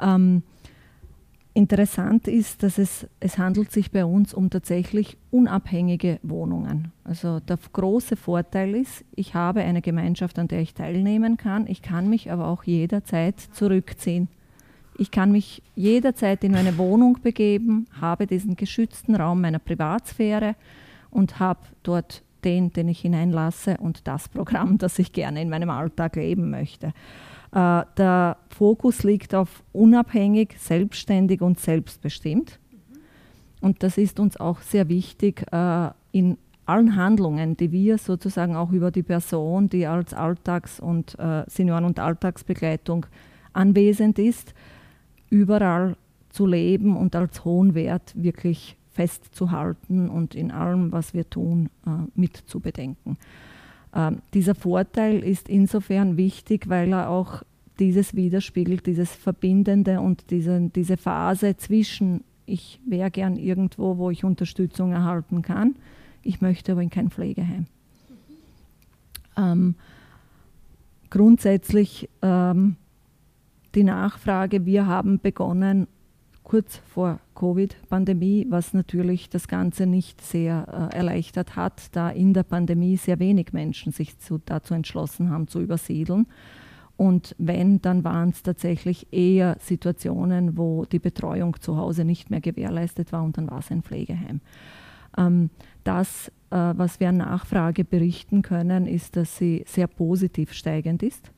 Ähm, 0.00 0.42
Interessant 1.56 2.28
ist, 2.28 2.62
dass 2.62 2.76
es, 2.76 3.06
es 3.18 3.38
handelt 3.38 3.72
sich 3.72 3.90
bei 3.90 4.04
uns 4.04 4.34
um 4.34 4.50
tatsächlich 4.50 5.16
unabhängige 5.30 6.20
Wohnungen. 6.22 6.92
Also 7.02 7.40
der 7.40 7.58
große 7.72 8.16
Vorteil 8.16 8.74
ist, 8.74 9.06
ich 9.14 9.34
habe 9.34 9.62
eine 9.62 9.80
Gemeinschaft, 9.80 10.38
an 10.38 10.48
der 10.48 10.60
ich 10.60 10.74
teilnehmen 10.74 11.38
kann. 11.38 11.66
Ich 11.66 11.80
kann 11.80 12.10
mich 12.10 12.30
aber 12.30 12.48
auch 12.48 12.64
jederzeit 12.64 13.40
zurückziehen. 13.40 14.28
Ich 14.98 15.10
kann 15.10 15.32
mich 15.32 15.62
jederzeit 15.74 16.42
in 16.44 16.52
meine 16.52 16.78
Wohnung 16.78 17.18
begeben, 17.22 17.86
habe 18.00 18.26
diesen 18.26 18.56
geschützten 18.56 19.14
Raum 19.14 19.40
meiner 19.40 19.58
Privatsphäre 19.58 20.56
und 21.10 21.38
habe 21.38 21.60
dort 21.82 22.22
den, 22.44 22.72
den 22.72 22.88
ich 22.88 23.00
hineinlasse 23.00 23.76
und 23.78 24.06
das 24.06 24.28
Programm, 24.28 24.78
das 24.78 24.98
ich 24.98 25.12
gerne 25.12 25.42
in 25.42 25.48
meinem 25.48 25.70
Alltag 25.70 26.16
leben 26.16 26.50
möchte. 26.50 26.92
Äh, 27.52 27.82
der 27.96 28.38
Fokus 28.48 29.02
liegt 29.02 29.34
auf 29.34 29.62
unabhängig, 29.72 30.56
selbstständig 30.58 31.42
und 31.42 31.60
selbstbestimmt. 31.60 32.58
Und 33.60 33.82
das 33.82 33.98
ist 33.98 34.20
uns 34.20 34.38
auch 34.38 34.60
sehr 34.60 34.88
wichtig 34.88 35.44
äh, 35.52 35.90
in 36.12 36.38
allen 36.66 36.96
Handlungen, 36.96 37.56
die 37.56 37.72
wir 37.72 37.98
sozusagen 37.98 38.56
auch 38.56 38.72
über 38.72 38.90
die 38.90 39.02
Person, 39.02 39.68
die 39.68 39.86
als 39.86 40.14
Alltags- 40.14 40.80
und 40.80 41.18
äh, 41.18 41.44
Senioren- 41.48 41.84
und 41.84 41.98
Alltagsbegleitung 41.98 43.06
anwesend 43.52 44.18
ist, 44.18 44.52
überall 45.30 45.96
zu 46.30 46.46
leben 46.46 46.96
und 46.96 47.16
als 47.16 47.44
hohen 47.44 47.74
Wert 47.74 48.12
wirklich 48.14 48.76
festzuhalten 48.90 50.08
und 50.08 50.34
in 50.34 50.50
allem, 50.50 50.92
was 50.92 51.12
wir 51.12 51.28
tun, 51.28 51.68
äh, 51.86 51.90
mitzubedenken. 52.14 53.18
Ähm, 53.94 54.18
dieser 54.34 54.54
Vorteil 54.54 55.22
ist 55.22 55.48
insofern 55.48 56.16
wichtig, 56.16 56.68
weil 56.68 56.92
er 56.92 57.10
auch 57.10 57.42
dieses 57.78 58.14
widerspiegelt, 58.14 58.86
dieses 58.86 59.12
Verbindende 59.14 60.00
und 60.00 60.30
diese, 60.30 60.70
diese 60.74 60.96
Phase 60.96 61.56
zwischen, 61.56 62.24
ich 62.46 62.80
wäre 62.86 63.10
gern 63.10 63.36
irgendwo, 63.36 63.98
wo 63.98 64.10
ich 64.10 64.24
Unterstützung 64.24 64.92
erhalten 64.92 65.42
kann, 65.42 65.76
ich 66.22 66.40
möchte 66.40 66.72
aber 66.72 66.82
in 66.82 66.90
kein 66.90 67.10
Pflegeheim. 67.10 67.66
Ähm, 69.36 69.74
grundsätzlich 71.10 72.08
ähm, 72.22 72.76
die 73.76 73.84
Nachfrage. 73.84 74.64
Wir 74.64 74.86
haben 74.86 75.20
begonnen 75.20 75.86
kurz 76.42 76.78
vor 76.78 77.20
Covid-Pandemie, 77.34 78.46
was 78.48 78.72
natürlich 78.72 79.28
das 79.28 79.48
Ganze 79.48 79.86
nicht 79.86 80.20
sehr 80.22 80.90
äh, 80.92 80.96
erleichtert 80.96 81.56
hat, 81.56 81.94
da 81.94 82.08
in 82.08 82.32
der 82.32 82.44
Pandemie 82.44 82.96
sehr 82.96 83.18
wenig 83.18 83.52
Menschen 83.52 83.92
sich 83.92 84.18
zu, 84.18 84.38
dazu 84.38 84.72
entschlossen 84.72 85.30
haben 85.30 85.46
zu 85.46 85.60
übersiedeln. 85.60 86.26
Und 86.96 87.34
wenn, 87.38 87.82
dann 87.82 88.04
waren 88.04 88.30
es 88.30 88.42
tatsächlich 88.42 89.12
eher 89.12 89.58
Situationen, 89.60 90.56
wo 90.56 90.86
die 90.86 90.98
Betreuung 90.98 91.60
zu 91.60 91.76
Hause 91.76 92.04
nicht 92.04 92.30
mehr 92.30 92.40
gewährleistet 92.40 93.12
war 93.12 93.22
und 93.22 93.36
dann 93.36 93.50
war 93.50 93.58
es 93.58 93.70
ein 93.70 93.82
Pflegeheim. 93.82 94.40
Ähm, 95.18 95.50
das, 95.84 96.28
äh, 96.50 96.56
was 96.56 97.00
wir 97.00 97.10
an 97.10 97.18
Nachfrage 97.18 97.84
berichten 97.84 98.40
können, 98.40 98.86
ist, 98.86 99.16
dass 99.16 99.36
sie 99.36 99.64
sehr 99.66 99.88
positiv 99.88 100.54
steigend 100.54 101.02
ist. 101.02 101.30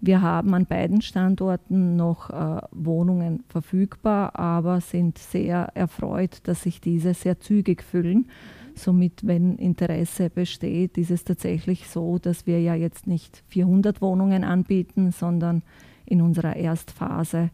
Wir 0.00 0.20
haben 0.20 0.54
an 0.54 0.66
beiden 0.66 1.00
Standorten 1.02 1.96
noch 1.96 2.30
äh, 2.30 2.60
Wohnungen 2.72 3.44
verfügbar, 3.48 4.38
aber 4.38 4.80
sind 4.80 5.18
sehr 5.18 5.70
erfreut, 5.74 6.40
dass 6.44 6.62
sich 6.62 6.80
diese 6.80 7.14
sehr 7.14 7.40
zügig 7.40 7.82
füllen. 7.82 8.28
Somit, 8.74 9.26
wenn 9.26 9.56
Interesse 9.56 10.30
besteht, 10.30 10.98
ist 10.98 11.10
es 11.10 11.24
tatsächlich 11.24 11.88
so, 11.88 12.18
dass 12.18 12.46
wir 12.46 12.60
ja 12.60 12.74
jetzt 12.74 13.06
nicht 13.06 13.44
400 13.48 14.02
Wohnungen 14.02 14.44
anbieten, 14.44 15.12
sondern 15.12 15.62
in 16.06 16.20
unserer 16.20 16.56
Erstphase 16.56 17.50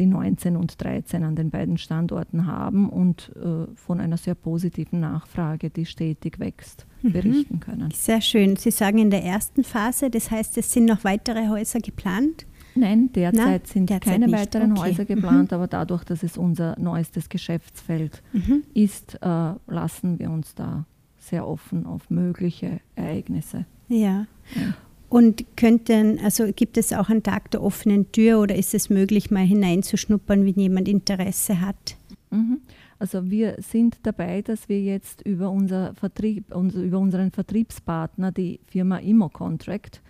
die 0.00 0.06
19 0.06 0.56
und 0.56 0.82
13 0.82 1.22
an 1.22 1.36
den 1.36 1.50
beiden 1.50 1.78
Standorten 1.78 2.46
haben 2.46 2.88
und 2.88 3.30
äh, 3.36 3.72
von 3.76 4.00
einer 4.00 4.16
sehr 4.16 4.34
positiven 4.34 5.00
Nachfrage, 5.00 5.70
die 5.70 5.84
stetig 5.84 6.40
wächst, 6.40 6.86
mhm. 7.02 7.12
berichten 7.12 7.60
können. 7.60 7.90
Sehr 7.92 8.20
schön. 8.20 8.56
Sie 8.56 8.70
sagen 8.70 8.98
in 8.98 9.10
der 9.10 9.22
ersten 9.22 9.62
Phase, 9.62 10.10
das 10.10 10.30
heißt, 10.30 10.56
es 10.58 10.72
sind 10.72 10.86
noch 10.86 11.04
weitere 11.04 11.48
Häuser 11.48 11.80
geplant? 11.80 12.46
Nein, 12.74 13.12
derzeit 13.12 13.62
Na, 13.66 13.72
sind 13.72 13.90
derzeit 13.90 14.12
keine 14.12 14.26
nicht. 14.26 14.38
weiteren 14.38 14.72
okay. 14.72 14.80
Häuser 14.80 15.04
geplant, 15.04 15.50
mhm. 15.50 15.54
aber 15.54 15.66
dadurch, 15.66 16.04
dass 16.04 16.22
es 16.22 16.38
unser 16.38 16.78
neuestes 16.78 17.28
Geschäftsfeld 17.28 18.22
mhm. 18.32 18.64
ist, 18.72 19.18
äh, 19.20 19.52
lassen 19.66 20.18
wir 20.18 20.30
uns 20.30 20.54
da 20.54 20.86
sehr 21.18 21.46
offen 21.46 21.84
auf 21.84 22.08
mögliche 22.08 22.80
Ereignisse. 22.96 23.66
Ja. 23.88 24.26
ja. 24.54 24.74
Und 25.10 25.44
könnten, 25.56 26.20
also 26.20 26.52
gibt 26.54 26.78
es 26.78 26.92
auch 26.92 27.08
einen 27.10 27.24
Tag 27.24 27.50
der 27.50 27.64
offenen 27.64 28.12
Tür 28.12 28.38
oder 28.38 28.54
ist 28.54 28.74
es 28.74 28.90
möglich, 28.90 29.32
mal 29.32 29.44
hineinzuschnuppern, 29.44 30.46
wenn 30.46 30.54
jemand 30.54 30.86
Interesse 30.86 31.60
hat? 31.60 31.96
Mhm. 32.30 32.60
Also 33.00 33.28
wir 33.28 33.56
sind 33.58 33.98
dabei, 34.04 34.40
dass 34.40 34.68
wir 34.68 34.80
jetzt 34.80 35.22
über, 35.22 35.50
unser 35.50 35.94
Vertrieb, 35.94 36.54
über 36.54 37.00
unseren 37.00 37.32
Vertriebspartner, 37.32 38.30
die 38.30 38.60
Firma 38.66 38.98
ImmoContract, 38.98 40.00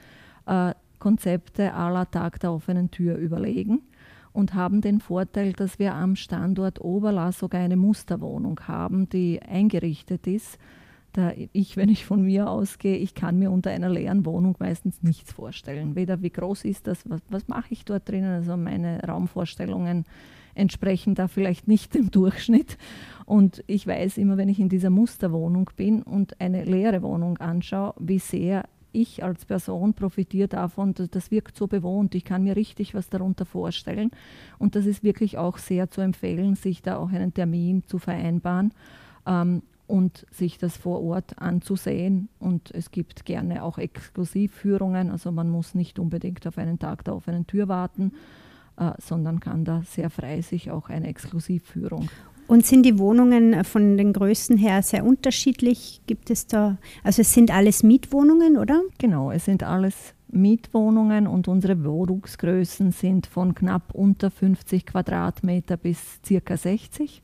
äh, 0.44 0.74
Konzepte 0.98 1.72
la 1.74 2.04
Tag 2.04 2.38
der 2.40 2.52
offenen 2.52 2.90
Tür 2.90 3.16
überlegen 3.16 3.80
und 4.34 4.52
haben 4.52 4.82
den 4.82 5.00
Vorteil, 5.00 5.54
dass 5.54 5.78
wir 5.78 5.94
am 5.94 6.14
Standort 6.14 6.78
Oberla 6.78 7.32
sogar 7.32 7.62
eine 7.62 7.76
Musterwohnung 7.76 8.60
haben, 8.68 9.08
die 9.08 9.40
eingerichtet 9.40 10.26
ist 10.26 10.58
da 11.12 11.32
ich, 11.52 11.76
wenn 11.76 11.88
ich 11.88 12.04
von 12.04 12.22
mir 12.22 12.48
ausgehe, 12.48 12.96
ich 12.96 13.14
kann 13.14 13.38
mir 13.38 13.50
unter 13.50 13.70
einer 13.70 13.88
leeren 13.88 14.24
Wohnung 14.24 14.56
meistens 14.58 15.02
nichts 15.02 15.32
vorstellen. 15.32 15.96
Weder 15.96 16.22
wie 16.22 16.30
groß 16.30 16.64
ist 16.64 16.86
das, 16.86 17.08
was, 17.08 17.20
was 17.28 17.48
mache 17.48 17.68
ich 17.70 17.84
dort 17.84 18.08
drinnen, 18.08 18.32
also 18.32 18.56
meine 18.56 19.00
Raumvorstellungen 19.02 20.04
entsprechen 20.54 21.14
da 21.14 21.28
vielleicht 21.28 21.68
nicht 21.68 21.94
dem 21.94 22.10
Durchschnitt. 22.10 22.76
Und 23.24 23.62
ich 23.66 23.86
weiß 23.86 24.18
immer, 24.18 24.36
wenn 24.36 24.48
ich 24.48 24.60
in 24.60 24.68
dieser 24.68 24.90
Musterwohnung 24.90 25.70
bin 25.76 26.02
und 26.02 26.40
eine 26.40 26.64
leere 26.64 27.02
Wohnung 27.02 27.38
anschaue, 27.38 27.94
wie 27.98 28.18
sehr 28.18 28.64
ich 28.92 29.22
als 29.22 29.44
Person 29.44 29.94
profitiere 29.94 30.48
davon, 30.48 30.94
das 30.94 31.30
wirkt 31.30 31.56
so 31.56 31.68
bewohnt. 31.68 32.14
Ich 32.14 32.24
kann 32.24 32.42
mir 32.42 32.56
richtig 32.56 32.94
was 32.94 33.08
darunter 33.08 33.44
vorstellen. 33.44 34.10
Und 34.58 34.74
das 34.74 34.86
ist 34.86 35.04
wirklich 35.04 35.38
auch 35.38 35.58
sehr 35.58 35.90
zu 35.90 36.00
empfehlen, 36.00 36.56
sich 36.56 36.82
da 36.82 36.96
auch 36.96 37.10
einen 37.10 37.32
Termin 37.32 37.84
zu 37.86 37.98
vereinbaren. 37.98 38.72
Und 39.90 40.24
sich 40.30 40.56
das 40.56 40.76
vor 40.76 41.02
Ort 41.02 41.38
anzusehen. 41.38 42.28
Und 42.38 42.70
es 42.70 42.92
gibt 42.92 43.24
gerne 43.24 43.64
auch 43.64 43.76
Exklusivführungen, 43.76 45.10
also 45.10 45.32
man 45.32 45.50
muss 45.50 45.74
nicht 45.74 45.98
unbedingt 45.98 46.46
auf 46.46 46.58
einen 46.58 46.78
Tag 46.78 47.04
der 47.04 47.16
offenen 47.16 47.46
Tür 47.46 47.66
warten, 47.66 48.12
äh, 48.76 48.92
sondern 48.98 49.40
kann 49.40 49.64
da 49.64 49.82
sehr 49.82 50.08
frei 50.08 50.42
sich 50.42 50.70
auch 50.70 50.88
eine 50.88 51.08
Exklusivführung. 51.08 52.08
Und 52.46 52.66
sind 52.66 52.84
die 52.84 52.98
Wohnungen 52.98 53.64
von 53.64 53.96
den 53.96 54.12
Größen 54.12 54.56
her 54.56 54.82
sehr 54.82 55.04
unterschiedlich? 55.04 56.02
Gibt 56.06 56.30
es 56.30 56.46
da, 56.46 56.78
also 57.04 57.22
es 57.22 57.32
sind 57.32 57.52
alles 57.52 57.82
Mietwohnungen, 57.82 58.58
oder? 58.58 58.82
Genau, 58.98 59.30
es 59.30 59.44
sind 59.44 59.62
alles 59.62 60.14
Mietwohnungen 60.28 61.26
und 61.26 61.48
unsere 61.48 61.84
Wohnungsgrößen 61.84 62.92
sind 62.92 63.26
von 63.26 63.54
knapp 63.54 63.92
unter 63.92 64.30
50 64.30 64.86
Quadratmeter 64.86 65.76
bis 65.76 66.20
circa 66.24 66.56
60. 66.56 67.22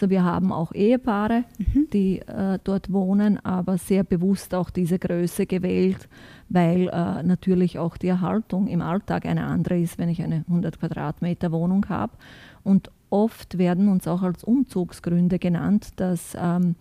Also 0.00 0.08
wir 0.08 0.24
haben 0.24 0.50
auch 0.50 0.72
Ehepaare, 0.72 1.44
mhm. 1.58 1.88
die 1.92 2.20
äh, 2.20 2.58
dort 2.64 2.90
wohnen, 2.90 3.38
aber 3.44 3.76
sehr 3.76 4.02
bewusst 4.02 4.54
auch 4.54 4.70
diese 4.70 4.98
Größe 4.98 5.44
gewählt, 5.44 6.08
weil 6.48 6.88
äh, 6.88 7.22
natürlich 7.22 7.78
auch 7.78 7.98
die 7.98 8.08
Erhaltung 8.08 8.66
im 8.66 8.80
Alltag 8.80 9.26
eine 9.26 9.44
andere 9.44 9.78
ist, 9.78 9.98
wenn 9.98 10.08
ich 10.08 10.22
eine 10.22 10.36
100 10.48 10.80
Quadratmeter 10.80 11.52
Wohnung 11.52 11.84
habe. 11.90 12.14
Und 12.64 12.90
oft 13.10 13.58
werden 13.58 13.88
uns 13.88 14.08
auch 14.08 14.22
als 14.22 14.42
Umzugsgründe 14.42 15.38
genannt, 15.38 15.90
dass 15.96 16.34
ähm, 16.34 16.76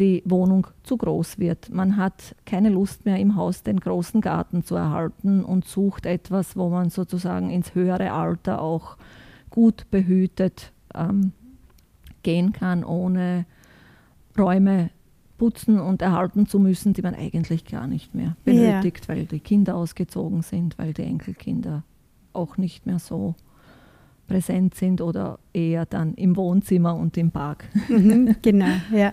die 0.00 0.24
Wohnung 0.26 0.66
zu 0.82 0.96
groß 0.96 1.38
wird. 1.38 1.70
Man 1.70 1.96
hat 1.96 2.34
keine 2.44 2.70
Lust 2.70 3.04
mehr 3.04 3.20
im 3.20 3.36
Haus 3.36 3.62
den 3.62 3.78
großen 3.78 4.20
Garten 4.20 4.64
zu 4.64 4.74
erhalten 4.74 5.44
und 5.44 5.64
sucht 5.64 6.06
etwas, 6.06 6.56
wo 6.56 6.70
man 6.70 6.90
sozusagen 6.90 7.50
ins 7.50 7.76
höhere 7.76 8.10
Alter 8.10 8.60
auch 8.60 8.96
gut 9.48 9.88
behütet 9.92 10.72
ähm, 10.92 11.32
gehen 12.22 12.52
kann, 12.52 12.84
ohne 12.84 13.46
Räume 14.38 14.90
putzen 15.38 15.78
und 15.78 16.02
erhalten 16.02 16.46
zu 16.46 16.58
müssen, 16.58 16.92
die 16.92 17.02
man 17.02 17.14
eigentlich 17.14 17.64
gar 17.64 17.86
nicht 17.86 18.14
mehr 18.14 18.36
benötigt, 18.44 19.06
ja. 19.08 19.14
weil 19.14 19.24
die 19.24 19.40
Kinder 19.40 19.76
ausgezogen 19.76 20.42
sind, 20.42 20.76
weil 20.78 20.92
die 20.92 21.02
Enkelkinder 21.02 21.84
auch 22.32 22.56
nicht 22.56 22.86
mehr 22.86 22.98
so 22.98 23.34
präsent 24.26 24.74
sind 24.74 25.00
oder 25.00 25.38
eher 25.52 25.86
dann 25.86 26.14
im 26.14 26.36
Wohnzimmer 26.36 26.94
und 26.94 27.16
im 27.16 27.30
Park. 27.30 27.64
Mhm, 27.88 28.36
genau, 28.42 28.76
ja. 28.94 29.12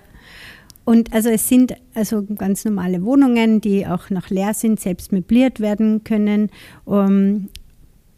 Und 0.84 1.14
also 1.14 1.30
es 1.30 1.48
sind 1.48 1.74
also 1.96 2.24
ganz 2.24 2.66
normale 2.66 3.04
Wohnungen, 3.04 3.62
die 3.62 3.88
auch 3.88 4.10
noch 4.12 4.30
leer 4.30 4.54
sind, 4.54 4.80
selbst 4.80 5.12
möbliert 5.12 5.60
werden 5.60 6.04
können. 6.04 6.50
Um, 6.84 7.50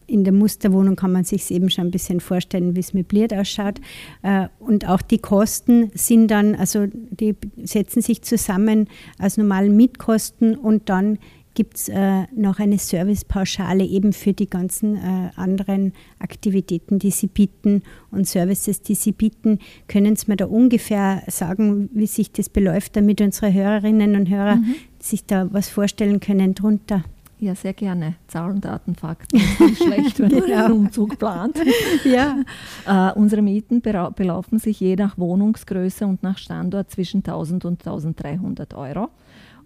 in 0.08 0.24
der 0.24 0.34
Musterwohnung 0.34 0.96
kann 0.96 1.12
man 1.12 1.26
sich 1.26 1.52
eben 1.52 1.70
schon 1.70 1.86
ein 1.86 1.91
bisschen 1.91 2.20
vorstellen, 2.22 2.76
wie 2.76 2.80
es 2.80 2.93
möbliert 2.93 3.34
ausschaut. 3.34 3.80
Äh, 4.24 4.48
und 4.60 4.88
auch 4.88 5.02
die 5.02 5.20
Kosten 5.20 5.91
sind 5.93 6.30
dann, 6.30 6.56
also 6.56 6.88
die 6.88 7.36
setzen 7.63 8.02
sich 8.02 8.22
zusammen 8.22 8.88
aus 9.20 9.38
normalen 9.38 9.76
Mietkosten 9.76 10.56
und 10.56 10.89
dann 10.89 11.20
gibt 11.58 11.78
es 11.78 11.89
äh, 11.89 12.26
noch 12.36 12.60
eine 12.60 12.78
Servicepauschale 12.78 13.84
eben 13.84 14.13
für 14.13 14.32
die 14.32 14.48
ganzen 14.48 14.96
äh, 14.96 15.32
anderen 15.36 15.93
Aktivitäten, 16.20 17.00
die 17.00 17.10
Sie 17.10 17.26
bieten 17.26 17.82
und 18.12 18.28
Services, 18.28 18.84
die 18.84 18.93
Sie 18.93 19.12
bieten. 19.12 19.58
Können 19.88 20.15
Sie 20.15 20.26
mir 20.28 20.38
da 20.38 20.46
ungefähr 20.46 21.24
sagen, 21.26 21.89
wie 21.93 22.06
sich 22.06 22.32
das 22.32 22.48
beläuft, 22.50 22.96
damit 22.96 23.22
unsere 23.22 23.52
Hörerinnen 23.52 24.15
und 24.15 24.30
Hörer 24.30 24.58
mhm. 24.58 24.76
sich 25.00 25.26
da 25.26 25.52
was 25.52 25.67
vorstellen 25.67 26.20
können 26.20 26.54
drunter? 26.54 27.04
Ja, 27.39 27.54
sehr 27.54 27.73
gerne. 27.73 28.15
Zahlen, 28.28 28.62
Daten, 28.62 28.95
Fakten. 28.95 29.38
ist 29.38 29.60
nicht 29.60 29.84
schlecht, 29.84 30.19
wenn 30.19 30.30
genau. 30.30 30.47
man 30.47 30.58
einen 30.58 30.73
Umzug 30.73 31.19
plant. 31.19 31.60
ja. 32.04 32.43
Äh, 32.88 33.13
unsere 33.13 33.43
Mieten 33.43 33.82
belaufen 33.82 34.58
sich 34.58 34.80
je 34.80 34.95
nach 34.95 35.17
Wohnungsgröße 35.19 36.08
und 36.08 36.23
nach 36.23 36.39
Standort 36.39 36.89
zwischen 36.89 37.19
1000 37.19 37.65
und 37.65 37.86
1300 37.86 38.73
Euro. 38.73 39.10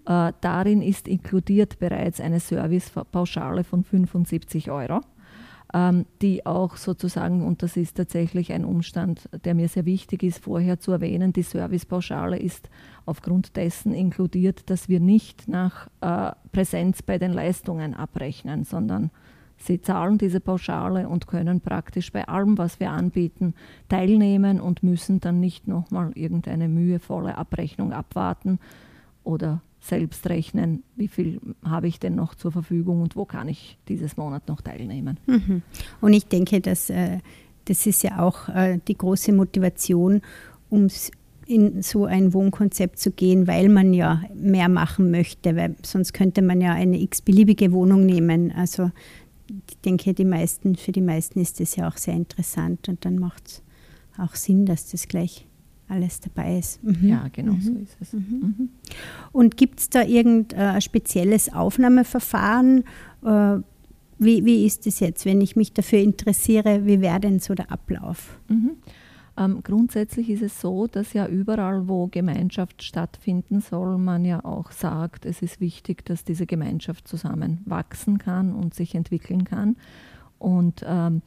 Äh, 0.06 0.34
darin 0.42 0.82
ist 0.82 1.08
inkludiert 1.08 1.80
bereits 1.80 2.20
eine 2.20 2.42
Servicepauschale 2.42 3.64
von 3.64 3.86
75 3.86 4.70
Euro 4.70 5.02
ähm, 5.74 6.06
die 6.22 6.46
auch 6.46 6.76
sozusagen, 6.76 7.46
und 7.46 7.64
das 7.64 7.78
ist 7.78 7.98
tatsächlich 7.98 8.52
ein 8.52 8.66
Umstand, 8.66 9.30
der 9.46 9.54
mir 9.54 9.68
sehr 9.68 9.86
wichtig 9.86 10.24
ist, 10.24 10.44
vorher 10.44 10.80
zu 10.80 10.92
erwähnen, 10.92 11.34
die 11.34 11.44
Servicepauschale 11.44 12.38
ist 12.38 12.70
aufgrund 13.06 13.56
dessen 13.56 13.94
inkludiert, 13.94 14.70
dass 14.70 14.90
wir 14.90 15.00
nicht 15.00 15.48
nach 15.48 15.88
äh, 16.02 16.32
Präsenz 16.52 17.02
bei 17.02 17.18
den 17.18 17.34
Leistungen 17.34 17.94
abrechnen, 17.94 18.64
sondern 18.64 19.12
Sie 19.64 19.80
zahlen 19.80 20.18
diese 20.18 20.40
Pauschale 20.40 21.08
und 21.08 21.28
können 21.28 21.62
praktisch 21.62 22.12
bei 22.12 22.28
allem, 22.28 22.58
was 22.58 22.80
wir 22.80 22.90
anbieten, 22.90 23.54
teilnehmen 23.90 24.60
und 24.60 24.82
müssen 24.82 25.20
dann 25.20 25.40
nicht 25.40 25.68
nochmal 25.68 26.12
irgendeine 26.16 26.68
mühevolle 26.68 27.38
Abrechnung 27.38 27.94
abwarten 27.94 28.58
oder 29.24 29.62
selbst 29.80 30.28
rechnen, 30.28 30.84
wie 30.96 31.08
viel 31.08 31.40
habe 31.64 31.88
ich 31.88 32.00
denn 32.00 32.16
noch 32.16 32.36
zur 32.36 32.52
Verfügung 32.52 33.02
und 33.02 33.16
wo 33.16 33.26
kann 33.26 33.48
ich 33.48 33.78
dieses 33.88 34.18
Monat 34.18 34.48
noch 34.48 34.62
teilnehmen. 34.62 35.20
Mhm. 35.28 35.62
Und 36.02 36.14
ich 36.14 36.26
denke, 36.26 36.60
dass 36.62 36.90
äh, 36.90 37.20
das 37.66 37.86
ist 37.86 38.04
ja 38.04 38.20
auch 38.20 38.50
äh, 38.50 38.80
die 38.88 38.98
große 38.98 39.32
Motivation, 39.32 40.22
um 40.70 40.88
in 41.52 41.82
so 41.82 42.06
ein 42.06 42.34
Wohnkonzept 42.34 42.98
zu 42.98 43.12
gehen, 43.12 43.46
weil 43.46 43.68
man 43.68 43.94
ja 43.94 44.24
mehr 44.34 44.70
machen 44.70 45.12
möchte, 45.12 45.56
weil 45.56 45.76
sonst 45.84 46.14
könnte 46.14 46.42
man 46.42 46.62
ja 46.62 46.72
eine 46.72 47.00
x-beliebige 47.02 47.74
Wohnung 47.74 48.06
nehmen. 48.06 48.54
Also 48.54 48.92
ich 49.68 49.78
denke, 49.80 50.14
die 50.14 50.26
meisten, 50.26 50.78
für 50.78 50.94
die 50.94 51.02
meisten 51.02 51.42
ist 51.42 51.60
das 51.60 51.76
ja 51.76 51.90
auch 51.90 51.98
sehr 51.98 52.14
interessant 52.14 52.88
und 52.88 53.04
dann 53.04 53.20
macht 53.20 53.48
es 53.48 53.64
auch 54.18 54.36
Sinn, 54.36 54.66
dass 54.66 54.92
das 54.92 55.10
gleich 55.10 55.46
alles 55.90 56.22
dabei 56.22 56.58
ist. 56.58 56.82
Mhm. 56.84 57.10
Ja, 57.10 57.28
genau 57.34 57.54
mhm. 57.54 57.62
so 57.62 57.74
ist 57.74 57.98
es. 58.00 58.14
Mhm. 58.14 58.20
mhm. 58.22 58.70
Und 59.34 59.58
gibt 59.58 59.82
es 59.82 59.90
da 59.90 60.04
irgendein 60.04 60.78
äh, 60.78 60.82
spezielles 60.82 61.52
Aufnahmeverfahren? 61.52 62.86
Äh, 63.26 63.58
wie, 64.20 64.46
wie 64.46 64.66
ist 64.66 64.88
es 64.88 65.02
jetzt, 65.02 65.26
wenn 65.26 65.42
ich 65.42 65.58
mich 65.58 65.74
dafür 65.74 66.00
interessiere? 66.00 66.86
Wie 66.86 67.02
wäre 67.02 67.20
denn 67.20 67.40
so 67.40 67.56
der 67.56 67.72
Ablauf? 67.72 68.40
Ähm, 69.42 69.62
grundsätzlich 69.64 70.30
ist 70.30 70.42
es 70.42 70.62
so, 70.62 70.88
dass 70.88 71.14
ja 71.14 71.28
überall, 71.28 71.88
wo 71.88 72.08
Gemeinschaft 72.08 72.84
stattfinden 72.84 73.62
soll, 73.62 73.98
man 73.98 74.26
ja 74.26 74.44
auch 74.46 74.72
sagt, 74.72 75.26
es 75.26 75.42
ist 75.42 75.60
wichtig, 75.60 76.06
dass 76.06 76.24
diese 76.24 76.46
Gemeinschaft 76.46 77.08
zusammen 77.08 77.62
wachsen 77.66 78.18
kann 78.18 78.54
und 78.54 78.74
sich 78.74 78.94
entwickeln 78.94 79.46
kann. 79.46 79.78
Und 80.38 80.84
ähm, 80.86 81.22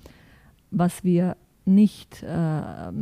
was 0.70 1.02
wir 1.02 1.36
nicht 1.64 2.22
äh, 2.22 2.92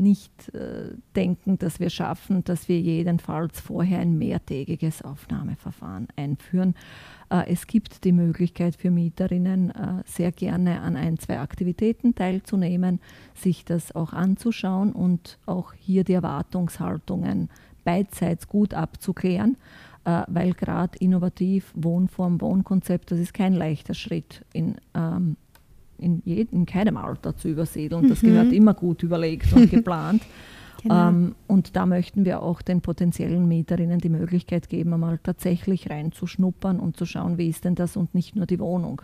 nicht 0.00 0.54
äh, 0.54 0.94
denken, 1.14 1.58
dass 1.58 1.78
wir 1.78 1.90
schaffen, 1.90 2.42
dass 2.44 2.68
wir 2.68 2.80
jedenfalls 2.80 3.60
vorher 3.60 4.00
ein 4.00 4.18
mehrtägiges 4.18 5.02
Aufnahmeverfahren 5.02 6.08
einführen. 6.16 6.74
Äh, 7.30 7.52
es 7.52 7.66
gibt 7.66 8.04
die 8.04 8.12
Möglichkeit 8.12 8.76
für 8.76 8.90
Mieterinnen, 8.90 9.70
äh, 9.70 10.02
sehr 10.06 10.32
gerne 10.32 10.80
an 10.80 10.96
ein, 10.96 11.18
zwei 11.18 11.38
Aktivitäten 11.38 12.14
teilzunehmen, 12.14 13.00
sich 13.34 13.64
das 13.64 13.94
auch 13.94 14.12
anzuschauen 14.12 14.92
und 14.92 15.38
auch 15.46 15.72
hier 15.74 16.04
die 16.04 16.14
Erwartungshaltungen 16.14 17.50
beidseits 17.84 18.48
gut 18.48 18.74
abzuklären, 18.74 19.56
äh, 20.04 20.22
weil 20.28 20.54
gerade 20.54 20.98
innovativ 20.98 21.72
Wohnform, 21.74 22.40
Wohnkonzept, 22.40 23.10
das 23.10 23.18
ist 23.18 23.34
kein 23.34 23.54
leichter 23.54 23.94
Schritt 23.94 24.44
in 24.52 24.76
ähm, 24.94 25.36
in, 26.00 26.22
jedem, 26.24 26.60
in 26.60 26.66
keinem 26.66 26.96
Alter 26.96 27.36
zu 27.36 27.48
übersiedeln. 27.48 28.08
Das 28.08 28.22
mhm. 28.22 28.28
gehört 28.28 28.52
immer 28.52 28.74
gut 28.74 29.02
überlegt 29.02 29.52
und 29.52 29.70
geplant. 29.70 30.22
Genau. 30.82 31.08
Ähm, 31.08 31.34
und 31.46 31.76
da 31.76 31.84
möchten 31.84 32.24
wir 32.24 32.42
auch 32.42 32.62
den 32.62 32.80
potenziellen 32.80 33.46
Mieterinnen 33.46 33.98
die 33.98 34.08
Möglichkeit 34.08 34.68
geben, 34.68 34.94
einmal 34.94 35.18
tatsächlich 35.18 35.90
reinzuschnuppern 35.90 36.80
und 36.80 36.96
zu 36.96 37.04
schauen, 37.04 37.38
wie 37.38 37.48
ist 37.48 37.64
denn 37.64 37.74
das 37.74 37.96
und 37.96 38.14
nicht 38.14 38.34
nur 38.34 38.46
die 38.46 38.58
Wohnung 38.58 39.02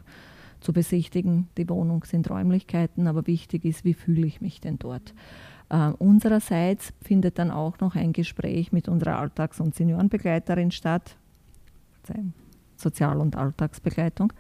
zu 0.61 0.73
besichtigen. 0.73 1.49
Die 1.59 1.69
Wohnung 1.69 2.05
sind 2.05 2.31
Räumlichkeiten, 2.31 3.07
aber 3.07 3.27
wichtig 3.27 3.65
ist, 3.65 3.85
wie 3.85 3.95
fühle 3.95 4.27
ich 4.27 4.41
mich 4.41 4.61
denn 4.61 4.79
dort. 4.79 5.13
Äh, 5.69 5.91
unsererseits 5.99 6.93
findet 7.03 7.39
dann 7.39 7.51
auch 7.51 7.79
noch 7.81 7.95
ein 7.95 8.13
Gespräch 8.13 8.73
mit 8.73 8.89
unserer 8.89 9.19
Alltags- 9.19 9.61
und 9.61 9.75
Seniorenbegleiterin 9.75 10.71
statt, 10.71 11.17
Sozial- 12.77 13.21
und 13.21 13.37
Alltagsbegleitung 13.37 14.33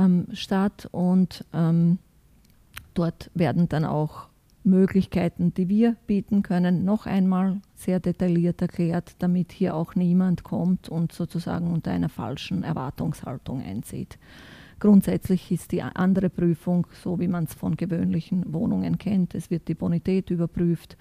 ähm, 0.00 0.26
statt 0.32 0.88
und 0.90 1.44
ähm, 1.52 1.98
dort 2.94 3.30
werden 3.34 3.68
dann 3.68 3.84
auch 3.84 4.28
Möglichkeiten, 4.62 5.54
die 5.54 5.68
wir 5.68 5.96
bieten 6.06 6.42
können, 6.42 6.84
noch 6.84 7.06
einmal 7.06 7.60
sehr 7.74 7.98
detailliert 7.98 8.60
erklärt, 8.60 9.14
damit 9.18 9.52
hier 9.52 9.74
auch 9.74 9.94
niemand 9.94 10.42
kommt 10.42 10.88
und 10.88 11.12
sozusagen 11.12 11.72
unter 11.72 11.90
einer 11.90 12.10
falschen 12.10 12.62
Erwartungshaltung 12.62 13.62
einsieht. 13.62 14.18
Grundsätzlich 14.78 15.50
ist 15.50 15.72
die 15.72 15.82
andere 15.82 16.30
Prüfung 16.30 16.86
so, 17.02 17.18
wie 17.20 17.28
man 17.28 17.44
es 17.44 17.54
von 17.54 17.76
gewöhnlichen 17.76 18.52
Wohnungen 18.52 18.98
kennt. 18.98 19.34
Es 19.34 19.50
wird 19.50 19.68
die 19.68 19.74
Bonität 19.74 20.30
überprüft 20.30 20.96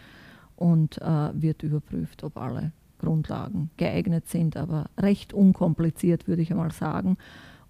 und 0.56 1.02
äh, 1.02 1.30
wird 1.34 1.64
überprüft, 1.64 2.24
ob 2.24 2.38
alle 2.38 2.72
Grundlagen 2.98 3.72
geeignet 3.78 4.28
sind, 4.28 4.58
aber 4.58 4.90
recht 4.98 5.34
unkompliziert, 5.34 6.28
würde 6.28 6.42
ich 6.42 6.52
einmal 6.52 6.72
sagen. 6.72 7.18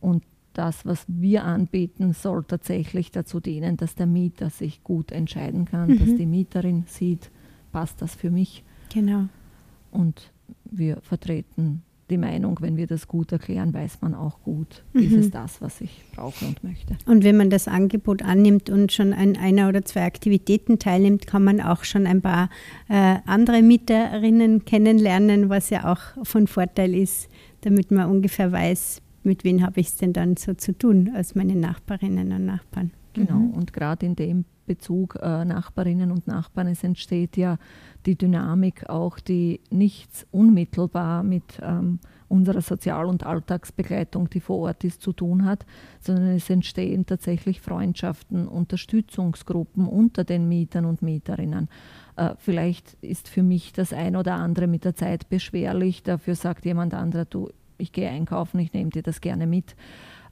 Und 0.01 0.23
das, 0.59 0.85
was 0.85 1.05
wir 1.07 1.45
anbieten, 1.45 2.11
soll 2.11 2.43
tatsächlich 2.43 3.11
dazu 3.11 3.39
dienen, 3.39 3.77
dass 3.77 3.95
der 3.95 4.07
Mieter 4.07 4.49
sich 4.49 4.83
gut 4.83 5.13
entscheiden 5.13 5.63
kann, 5.63 5.91
mhm. 5.91 5.99
dass 5.99 6.15
die 6.15 6.25
Mieterin 6.25 6.83
sieht, 6.85 7.31
passt 7.71 8.01
das 8.01 8.13
für 8.13 8.29
mich. 8.29 8.65
Genau. 8.93 9.29
Und 9.89 10.33
wir 10.65 10.97
vertreten 11.01 11.83
die 12.09 12.17
Meinung, 12.17 12.57
wenn 12.59 12.75
wir 12.75 12.87
das 12.87 13.07
gut 13.07 13.31
erklären, 13.31 13.73
weiß 13.73 14.01
man 14.01 14.13
auch 14.15 14.41
gut, 14.41 14.83
mhm. 14.91 15.01
ist 15.01 15.13
es 15.13 15.31
das, 15.31 15.61
was 15.61 15.79
ich 15.79 16.03
brauche 16.13 16.45
und 16.45 16.61
möchte. 16.61 16.97
Und 17.05 17.23
wenn 17.23 17.37
man 17.37 17.49
das 17.49 17.69
Angebot 17.69 18.21
annimmt 18.21 18.69
und 18.69 18.91
schon 18.91 19.13
an 19.13 19.37
einer 19.37 19.69
oder 19.69 19.85
zwei 19.85 20.03
Aktivitäten 20.03 20.77
teilnimmt, 20.77 21.25
kann 21.25 21.45
man 21.45 21.61
auch 21.61 21.85
schon 21.85 22.05
ein 22.05 22.21
paar 22.21 22.49
äh, 22.89 23.19
andere 23.25 23.61
Mieterinnen 23.61 24.65
kennenlernen, 24.65 25.47
was 25.47 25.69
ja 25.69 25.89
auch 25.89 26.25
von 26.25 26.47
Vorteil 26.47 26.93
ist, 26.93 27.29
damit 27.61 27.91
man 27.91 28.09
ungefähr 28.09 28.51
weiß, 28.51 29.01
mit 29.23 29.43
wem 29.43 29.63
habe 29.63 29.79
ich 29.79 29.87
es 29.87 29.97
denn 29.97 30.13
dann 30.13 30.37
so 30.37 30.53
zu 30.53 30.77
tun 30.77 31.11
als 31.15 31.35
meine 31.35 31.55
Nachbarinnen 31.55 32.31
und 32.31 32.45
Nachbarn. 32.45 32.91
Genau, 33.13 33.35
mhm. 33.39 33.51
und 33.51 33.73
gerade 33.73 34.05
in 34.05 34.15
dem 34.15 34.45
Bezug 34.65 35.17
äh, 35.21 35.45
Nachbarinnen 35.45 36.11
und 36.11 36.27
Nachbarn, 36.27 36.67
es 36.67 36.83
entsteht 36.83 37.37
ja 37.37 37.57
die 38.05 38.15
Dynamik 38.15 38.87
auch, 38.87 39.19
die 39.19 39.61
nichts 39.71 40.27
unmittelbar 40.29 41.23
mit 41.23 41.59
ähm, 41.61 41.99
unserer 42.27 42.61
Sozial- 42.61 43.07
und 43.07 43.25
Alltagsbegleitung, 43.25 44.29
die 44.29 44.39
vor 44.39 44.59
Ort 44.59 44.83
ist, 44.83 45.01
zu 45.01 45.11
tun 45.11 45.43
hat, 45.43 45.65
sondern 45.99 46.27
es 46.27 46.49
entstehen 46.51 47.07
tatsächlich 47.07 47.61
Freundschaften, 47.61 48.47
Unterstützungsgruppen 48.47 49.87
unter 49.87 50.23
den 50.23 50.47
Mietern 50.47 50.85
und 50.85 51.01
Mieterinnen. 51.01 51.67
Äh, 52.15 52.35
vielleicht 52.37 52.93
ist 53.01 53.27
für 53.27 53.41
mich 53.41 53.73
das 53.73 53.91
ein 53.91 54.15
oder 54.15 54.35
andere 54.35 54.67
mit 54.67 54.85
der 54.85 54.95
Zeit 54.95 55.29
beschwerlich, 55.29 56.03
dafür 56.03 56.35
sagt 56.35 56.65
jemand 56.65 56.93
anderer, 56.93 57.25
du, 57.25 57.49
ich 57.79 57.91
gehe 57.91 58.09
einkaufen, 58.09 58.59
ich 58.59 58.73
nehme 58.73 58.89
dir 58.89 59.03
das 59.03 59.21
gerne 59.21 59.47
mit. 59.47 59.75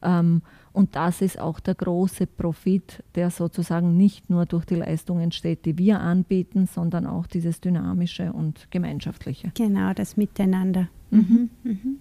Ähm, 0.02 0.42
und 0.74 0.96
das 0.96 1.22
ist 1.22 1.40
auch 1.40 1.60
der 1.60 1.74
große 1.74 2.28
Profit, 2.28 3.04
der 3.16 3.32
sozusagen 3.32 3.98
nicht 3.98 4.30
nur 4.30 4.46
durch 4.46 4.66
die 4.66 4.76
Leistung 4.76 5.20
entsteht, 5.20 5.66
die 5.66 5.78
wir 5.78 6.00
anbieten, 6.00 6.68
sondern 6.68 7.08
auch 7.08 7.26
dieses 7.26 7.62
dynamische 7.62 8.32
und 8.32 8.70
gemeinschaftliche. 8.70 9.52
Genau, 9.56 9.94
das 9.94 10.18
Miteinander. 10.18 10.88
Mhm. 11.10 11.50
Mhm. 11.64 11.72
mhm. 11.72 11.98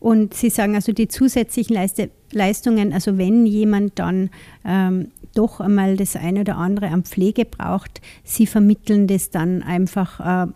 Und 0.00 0.34
Sie 0.34 0.50
sagen 0.50 0.74
also 0.74 0.92
die 0.92 1.08
zusätzlichen 1.08 1.74
Leiste 1.74 2.10
Leistungen, 2.30 2.92
also 2.92 3.16
wenn 3.16 3.46
jemand 3.46 3.98
dann 3.98 4.28
ähm, 4.62 5.08
doch 5.34 5.60
einmal 5.60 5.96
das 5.96 6.14
eine 6.14 6.40
oder 6.40 6.58
andere 6.58 6.88
an 6.88 7.04
Pflege 7.04 7.46
braucht, 7.46 8.02
Sie 8.22 8.46
vermitteln 8.46 9.06
das 9.06 9.30
dann 9.30 9.62
einfach. 9.62 10.48
Äh, 10.48 10.52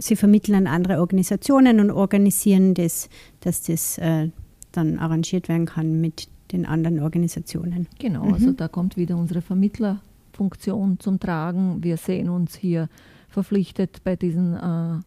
sie 0.00 0.16
vermitteln 0.16 0.54
an 0.54 0.66
andere 0.66 1.00
Organisationen 1.00 1.80
und 1.80 1.90
organisieren 1.90 2.74
das, 2.74 3.08
dass 3.40 3.62
das 3.62 3.98
äh, 3.98 4.28
dann 4.72 4.98
arrangiert 4.98 5.48
werden 5.48 5.66
kann 5.66 6.00
mit 6.00 6.28
den 6.52 6.66
anderen 6.66 7.00
Organisationen. 7.00 7.86
Genau, 7.98 8.24
mhm. 8.24 8.34
also 8.34 8.52
da 8.52 8.68
kommt 8.68 8.96
wieder 8.96 9.16
unsere 9.16 9.40
Vermittlerfunktion 9.42 10.98
zum 10.98 11.20
Tragen. 11.20 11.82
Wir 11.84 11.96
sehen 11.96 12.28
uns 12.28 12.56
hier 12.56 12.88
verpflichtet 13.28 14.02
bei 14.02 14.16
diesen 14.16 14.54
äh, 14.54 14.98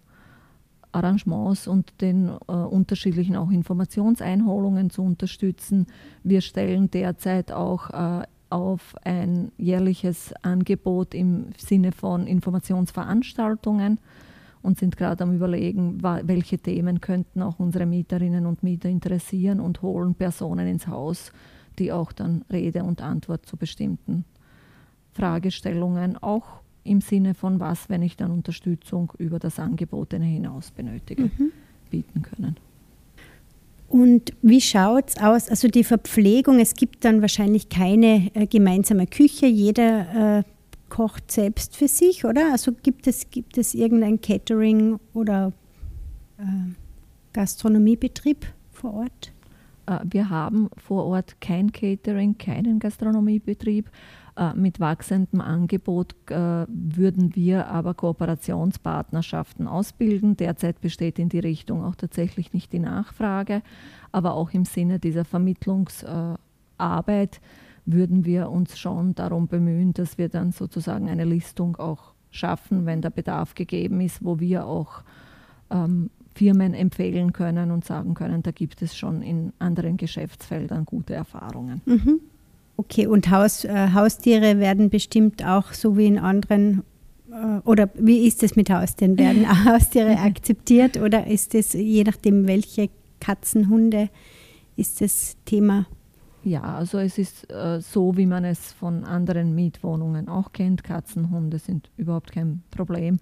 Arrangements 0.93 1.67
und 1.67 1.91
den 2.01 2.29
äh, 2.47 2.51
unterschiedlichen 2.51 3.35
auch 3.35 3.51
Informationseinholungen 3.51 4.89
zu 4.89 5.01
unterstützen. 5.01 5.87
Wir 6.23 6.41
stellen 6.41 6.89
derzeit 6.91 7.51
auch 7.51 7.89
äh, 7.89 8.23
auf 8.49 8.95
ein 9.03 9.51
jährliches 9.57 10.33
Angebot 10.43 11.15
im 11.15 11.47
Sinne 11.57 11.91
von 11.91 12.27
Informationsveranstaltungen 12.27 13.99
und 14.63 14.79
sind 14.79 14.97
gerade 14.97 15.23
am 15.23 15.35
Überlegen, 15.35 16.01
welche 16.01 16.57
Themen 16.57 17.01
könnten 17.01 17.41
auch 17.41 17.59
unsere 17.59 17.85
Mieterinnen 17.85 18.45
und 18.45 18.63
Mieter 18.63 18.89
interessieren 18.89 19.59
und 19.59 19.81
holen 19.81 20.15
Personen 20.15 20.67
ins 20.67 20.87
Haus, 20.87 21.31
die 21.77 21.91
auch 21.91 22.11
dann 22.11 22.43
Rede 22.51 22.83
und 22.83 23.01
Antwort 23.01 23.45
zu 23.45 23.57
bestimmten 23.57 24.25
Fragestellungen 25.11 26.17
auch 26.17 26.61
im 26.83 27.01
Sinne 27.01 27.33
von 27.33 27.59
was, 27.59 27.89
wenn 27.89 28.01
ich 28.01 28.17
dann 28.17 28.31
Unterstützung 28.31 29.13
über 29.17 29.37
das 29.39 29.59
Angebotene 29.59 30.25
hinaus 30.25 30.71
benötige, 30.71 31.23
mhm. 31.23 31.51
bieten 31.89 32.21
können. 32.21 32.57
Und 33.89 34.33
wie 34.41 34.59
schaut 34.59 35.09
es 35.09 35.17
aus? 35.17 35.49
Also 35.49 35.67
die 35.67 35.83
Verpflegung, 35.83 36.59
es 36.59 36.73
gibt 36.73 37.05
dann 37.05 37.21
wahrscheinlich 37.21 37.69
keine 37.69 38.31
äh, 38.33 38.47
gemeinsame 38.47 39.05
Küche. 39.05 39.45
Jeder 39.45 40.39
äh, 40.39 40.43
kocht 40.93 41.31
selbst 41.31 41.75
für 41.75 41.87
sich, 41.87 42.23
oder? 42.23 42.51
Also 42.51 42.71
gibt 42.71 43.07
es, 43.07 43.31
gibt 43.31 43.57
es 43.57 43.73
irgendein 43.73 44.21
Catering 44.21 44.99
oder 45.15 45.51
äh, 46.37 46.43
Gastronomiebetrieb 47.33 48.45
vor 48.71 48.93
Ort? 48.93 49.31
Äh, 49.87 50.01
wir 50.03 50.29
haben 50.29 50.69
vor 50.77 51.05
Ort 51.05 51.41
kein 51.41 51.71
Catering, 51.71 52.37
keinen 52.37 52.77
Gastronomiebetrieb. 52.77 53.89
Äh, 54.37 54.53
mit 54.53 54.79
wachsendem 54.79 55.41
Angebot 55.41 56.13
äh, 56.29 56.67
würden 56.67 57.35
wir 57.35 57.69
aber 57.69 57.95
Kooperationspartnerschaften 57.95 59.67
ausbilden. 59.67 60.37
Derzeit 60.37 60.79
besteht 60.79 61.17
in 61.17 61.29
die 61.29 61.39
Richtung 61.39 61.83
auch 61.83 61.95
tatsächlich 61.95 62.53
nicht 62.53 62.71
die 62.71 62.77
Nachfrage, 62.77 63.63
aber 64.11 64.35
auch 64.35 64.51
im 64.51 64.65
Sinne 64.65 64.99
dieser 64.99 65.25
Vermittlungsarbeit 65.25 67.41
würden 67.85 68.25
wir 68.25 68.49
uns 68.49 68.77
schon 68.79 69.15
darum 69.15 69.47
bemühen, 69.47 69.93
dass 69.93 70.17
wir 70.17 70.29
dann 70.29 70.51
sozusagen 70.51 71.09
eine 71.09 71.25
Listung 71.25 71.75
auch 71.75 72.13
schaffen, 72.31 72.85
wenn 72.85 73.01
der 73.01 73.09
Bedarf 73.09 73.55
gegeben 73.55 74.01
ist, 74.01 74.23
wo 74.23 74.39
wir 74.39 74.65
auch 74.65 75.03
ähm, 75.69 76.09
Firmen 76.35 76.73
empfehlen 76.73 77.33
können 77.33 77.71
und 77.71 77.85
sagen 77.85 78.13
können, 78.13 78.41
da 78.41 78.51
gibt 78.51 78.81
es 78.81 78.95
schon 78.95 79.21
in 79.21 79.53
anderen 79.59 79.97
Geschäftsfeldern 79.97 80.85
gute 80.85 81.13
Erfahrungen. 81.13 81.81
Mhm. 81.85 82.21
Okay, 82.75 83.05
und 83.05 83.29
Haus, 83.29 83.65
äh, 83.65 83.89
Haustiere 83.93 84.59
werden 84.59 84.89
bestimmt 84.89 85.45
auch 85.45 85.73
so 85.73 85.95
wie 85.95 86.07
in 86.07 86.17
anderen, 86.17 86.83
äh, 87.31 87.59
oder 87.65 87.89
wie 87.95 88.25
ist 88.25 88.41
es 88.41 88.55
mit 88.55 88.71
Haustieren? 88.71 89.17
Werden 89.17 89.47
Haustiere 89.65 90.17
akzeptiert 90.17 90.97
oder 90.97 91.27
ist 91.27 91.53
es 91.53 91.73
je 91.73 92.03
nachdem, 92.03 92.47
welche 92.47 92.89
Katzen, 93.19 93.69
Hunde, 93.69 94.09
ist 94.75 95.01
das 95.01 95.37
Thema 95.45 95.85
Ja, 96.43 96.61
also 96.61 96.99
es 96.99 97.17
ist 97.17 97.49
äh, 97.51 97.79
so, 97.81 98.17
wie 98.17 98.25
man 98.25 98.43
es 98.43 98.73
von 98.73 99.05
anderen 99.05 99.55
Mietwohnungen 99.55 100.27
auch 100.27 100.51
kennt. 100.51 100.83
Katzen, 100.83 101.31
Hunde 101.31 101.57
sind 101.59 101.89
überhaupt 101.95 102.31
kein 102.31 102.63
Problem. 102.69 103.19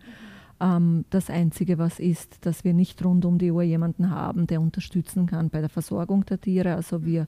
Ähm, 0.60 1.06
das 1.10 1.30
Einzige, 1.30 1.78
was 1.78 2.00
ist, 2.00 2.46
dass 2.46 2.64
wir 2.64 2.74
nicht 2.74 3.04
rund 3.06 3.26
um 3.26 3.38
die 3.38 3.52
Uhr 3.52 3.64
jemanden 3.64 4.10
haben, 4.10 4.48
der 4.48 4.62
unterstützen 4.62 5.28
kann 5.28 5.50
bei 5.50 5.60
der 5.60 5.70
Versorgung 5.70 6.26
der 6.26 6.42
Tiere. 6.42 6.76
Also 6.76 7.06
wir 7.06 7.28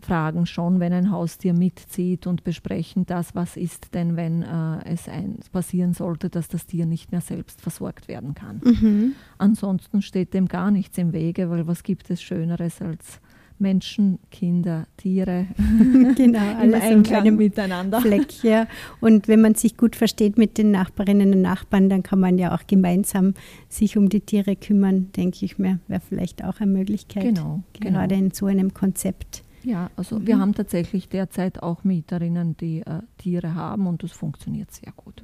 fragen 0.00 0.46
schon, 0.46 0.80
wenn 0.80 0.92
ein 0.92 1.10
Haustier 1.10 1.52
mitzieht 1.52 2.26
und 2.26 2.44
besprechen 2.44 3.04
das, 3.06 3.34
was 3.34 3.56
ist 3.56 3.94
denn, 3.94 4.16
wenn 4.16 4.42
äh, 4.42 4.84
es 4.84 5.08
ein, 5.08 5.38
passieren 5.52 5.92
sollte, 5.92 6.30
dass 6.30 6.48
das 6.48 6.66
Tier 6.66 6.86
nicht 6.86 7.12
mehr 7.12 7.20
selbst 7.20 7.60
versorgt 7.60 8.08
werden 8.08 8.34
kann. 8.34 8.60
Mhm. 8.64 9.12
Ansonsten 9.38 10.00
steht 10.00 10.34
dem 10.34 10.48
gar 10.48 10.70
nichts 10.70 10.96
im 10.98 11.12
Wege, 11.12 11.50
weil 11.50 11.66
was 11.66 11.82
gibt 11.82 12.10
es 12.10 12.22
Schöneres 12.22 12.80
als 12.80 13.20
Menschen, 13.60 14.18
Kinder, 14.30 14.86
Tiere 14.96 15.46
genau, 16.16 16.60
im 16.62 16.74
Einklang 16.74 17.36
miteinander. 17.36 18.00
Fleck, 18.00 18.42
ja. 18.42 18.66
Und 19.00 19.28
wenn 19.28 19.40
man 19.40 19.54
sich 19.54 19.76
gut 19.76 19.96
versteht 19.96 20.38
mit 20.38 20.58
den 20.58 20.70
Nachbarinnen 20.70 21.34
und 21.34 21.42
Nachbarn, 21.42 21.88
dann 21.88 22.02
kann 22.02 22.20
man 22.20 22.38
ja 22.38 22.54
auch 22.54 22.66
gemeinsam 22.66 23.34
sich 23.68 23.96
um 23.96 24.08
die 24.08 24.20
Tiere 24.20 24.56
kümmern, 24.56 25.10
denke 25.16 25.44
ich 25.44 25.58
mir, 25.58 25.78
wäre 25.88 26.00
vielleicht 26.00 26.44
auch 26.44 26.60
eine 26.60 26.70
Möglichkeit. 26.70 27.22
Genau. 27.22 27.62
Gerade 27.78 28.14
genau. 28.14 28.26
in 28.26 28.30
so 28.32 28.46
einem 28.46 28.74
Konzept. 28.74 29.44
Ja, 29.62 29.90
also 29.96 30.18
mhm. 30.18 30.26
wir 30.26 30.38
haben 30.38 30.54
tatsächlich 30.54 31.08
derzeit 31.08 31.62
auch 31.62 31.84
Mieterinnen, 31.84 32.56
die 32.56 32.80
äh, 32.80 33.02
Tiere 33.18 33.54
haben 33.54 33.86
und 33.86 34.02
das 34.02 34.12
funktioniert 34.12 34.72
sehr 34.72 34.92
gut. 34.96 35.22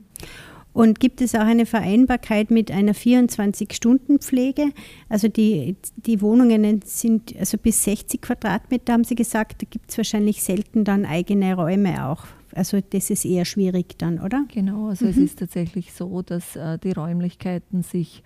Und 0.76 1.00
gibt 1.00 1.22
es 1.22 1.34
auch 1.34 1.40
eine 1.40 1.64
Vereinbarkeit 1.64 2.50
mit 2.50 2.70
einer 2.70 2.92
24-Stunden-Pflege? 2.92 4.72
Also 5.08 5.26
die, 5.26 5.76
die 5.96 6.20
Wohnungen 6.20 6.82
sind 6.84 7.34
also 7.38 7.56
bis 7.56 7.82
60 7.84 8.20
Quadratmeter, 8.20 8.92
haben 8.92 9.04
Sie 9.04 9.14
gesagt. 9.14 9.62
Da 9.62 9.66
gibt 9.70 9.90
es 9.90 9.96
wahrscheinlich 9.96 10.42
selten 10.42 10.84
dann 10.84 11.06
eigene 11.06 11.54
Räume 11.54 12.06
auch. 12.06 12.26
Also 12.52 12.80
das 12.90 13.08
ist 13.08 13.24
eher 13.24 13.46
schwierig 13.46 13.96
dann, 13.96 14.20
oder? 14.20 14.44
Genau, 14.52 14.88
also 14.88 15.06
mhm. 15.06 15.12
es 15.12 15.16
ist 15.16 15.38
tatsächlich 15.38 15.94
so, 15.94 16.20
dass 16.20 16.56
äh, 16.56 16.78
die 16.78 16.92
Räumlichkeiten 16.92 17.82
sich 17.82 18.22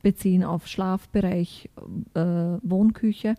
beziehen 0.00 0.44
auf 0.44 0.68
Schlafbereich, 0.68 1.70
äh, 2.14 2.20
Wohnküche 2.62 3.34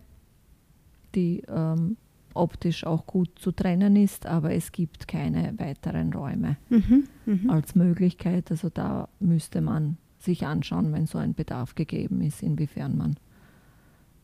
die 1.14 1.42
ähm, 1.48 1.96
optisch 2.36 2.84
auch 2.84 3.06
gut 3.06 3.30
zu 3.36 3.52
trennen 3.52 3.96
ist, 3.96 4.26
aber 4.26 4.52
es 4.52 4.72
gibt 4.72 5.08
keine 5.08 5.54
weiteren 5.58 6.12
Räume 6.12 6.56
mhm, 6.68 7.04
mh. 7.26 7.52
als 7.52 7.74
Möglichkeit. 7.74 8.50
Also 8.50 8.68
da 8.68 9.08
müsste 9.20 9.60
man 9.60 9.96
sich 10.18 10.46
anschauen, 10.46 10.92
wenn 10.92 11.06
so 11.06 11.18
ein 11.18 11.34
Bedarf 11.34 11.74
gegeben 11.74 12.20
ist, 12.20 12.42
inwiefern 12.42 12.96
man 12.96 13.16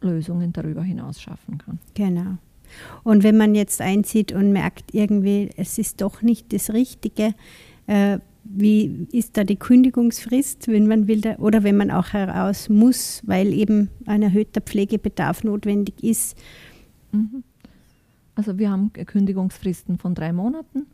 Lösungen 0.00 0.52
darüber 0.52 0.82
hinaus 0.82 1.20
schaffen 1.20 1.58
kann. 1.58 1.78
Genau. 1.94 2.38
Und 3.02 3.22
wenn 3.22 3.36
man 3.36 3.54
jetzt 3.54 3.80
einzieht 3.80 4.32
und 4.32 4.52
merkt 4.52 4.94
irgendwie, 4.94 5.50
es 5.56 5.78
ist 5.78 6.00
doch 6.00 6.22
nicht 6.22 6.52
das 6.52 6.72
Richtige, 6.72 7.34
äh, 7.86 8.18
wie 8.44 9.06
ist 9.12 9.36
da 9.36 9.44
die 9.44 9.56
Kündigungsfrist, 9.56 10.66
wenn 10.68 10.88
man 10.88 11.06
will, 11.06 11.20
da, 11.20 11.36
oder 11.36 11.62
wenn 11.62 11.76
man 11.76 11.92
auch 11.92 12.12
heraus 12.12 12.68
muss, 12.68 13.22
weil 13.24 13.52
eben 13.52 13.88
ein 14.06 14.22
erhöhter 14.22 14.60
Pflegebedarf 14.60 15.44
notwendig 15.44 16.02
ist, 16.02 16.36
Mhm. 17.12 17.44
Also 18.34 18.58
wir 18.58 18.70
haben 18.70 18.92
Kündigungsfristen 18.92 19.98
von 19.98 20.14
drei 20.14 20.32
Monaten 20.32 20.86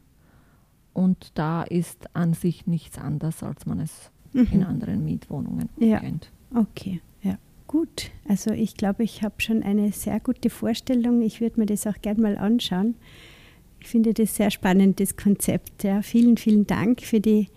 und 0.92 1.30
da 1.34 1.62
ist 1.62 2.14
an 2.14 2.34
sich 2.34 2.66
nichts 2.66 2.98
anders, 2.98 3.42
als 3.42 3.66
man 3.66 3.80
es 3.80 4.10
mhm. 4.32 4.48
in 4.50 4.64
anderen 4.64 5.04
Mietwohnungen 5.04 5.68
ja. 5.78 6.00
kennt. 6.00 6.32
Okay, 6.54 7.00
ja. 7.22 7.38
Gut, 7.66 8.10
also 8.26 8.50
ich 8.50 8.74
glaube, 8.74 9.04
ich 9.04 9.22
habe 9.22 9.36
schon 9.38 9.62
eine 9.62 9.92
sehr 9.92 10.18
gute 10.20 10.50
Vorstellung. 10.50 11.22
Ich 11.22 11.40
würde 11.40 11.60
mir 11.60 11.66
das 11.66 11.86
auch 11.86 12.00
gerne 12.02 12.20
mal 12.20 12.38
anschauen. 12.38 12.96
Ich 13.80 13.86
finde 13.86 14.12
das 14.12 14.34
sehr 14.34 14.50
spannend, 14.50 14.98
das 14.98 15.16
Konzept. 15.16 15.84
Ja. 15.84 16.02
Vielen, 16.02 16.36
vielen 16.36 16.66
Dank 16.66 17.02
für 17.02 17.20
die 17.20 17.48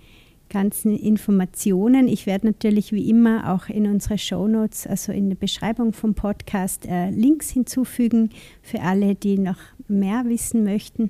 ganzen 0.51 0.95
Informationen. 0.95 2.07
Ich 2.07 2.27
werde 2.27 2.45
natürlich 2.45 2.91
wie 2.91 3.09
immer 3.09 3.51
auch 3.53 3.69
in 3.69 3.87
unsere 3.87 4.19
Show 4.19 4.47
Notes, 4.47 4.85
also 4.85 5.11
in 5.11 5.29
der 5.29 5.37
Beschreibung 5.37 5.93
vom 5.93 6.13
Podcast, 6.13 6.85
äh, 6.85 7.09
Links 7.09 7.49
hinzufügen 7.49 8.29
für 8.61 8.81
alle, 8.81 9.15
die 9.15 9.39
noch 9.39 9.57
mehr 9.87 10.25
wissen 10.25 10.63
möchten. 10.63 11.09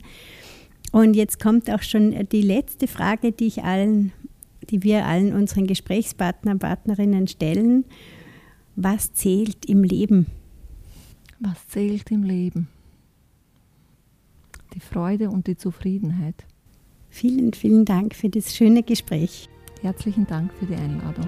Und 0.92 1.16
jetzt 1.16 1.42
kommt 1.42 1.70
auch 1.70 1.82
schon 1.82 2.28
die 2.32 2.42
letzte 2.42 2.88
Frage, 2.88 3.32
die 3.32 3.48
ich 3.48 3.64
allen, 3.64 4.14
die 4.70 4.84
wir 4.84 5.06
allen 5.06 5.34
unseren 5.34 5.68
Gesprächspartnern, 5.68 6.60
Partnerinnen 6.60 7.28
stellen. 7.28 7.86
Was 8.76 9.14
zählt 9.14 9.66
im 9.66 9.84
Leben? 9.84 10.28
Was 11.40 11.68
zählt 11.68 12.12
im 12.12 12.24
Leben? 12.24 12.68
Die 14.76 14.80
Freude 14.80 15.30
und 15.30 15.48
die 15.48 15.58
Zufriedenheit. 15.58 16.46
Vielen, 17.14 17.54
vielen 17.54 17.84
Dank 17.84 18.16
für 18.16 18.30
das 18.30 18.56
schöne 18.56 18.84
Gespräch. 18.84 19.50
Herzlichen 19.82 20.26
Dank 20.26 20.54
für 20.54 20.66
die 20.66 20.76
Einladung. 20.76 21.28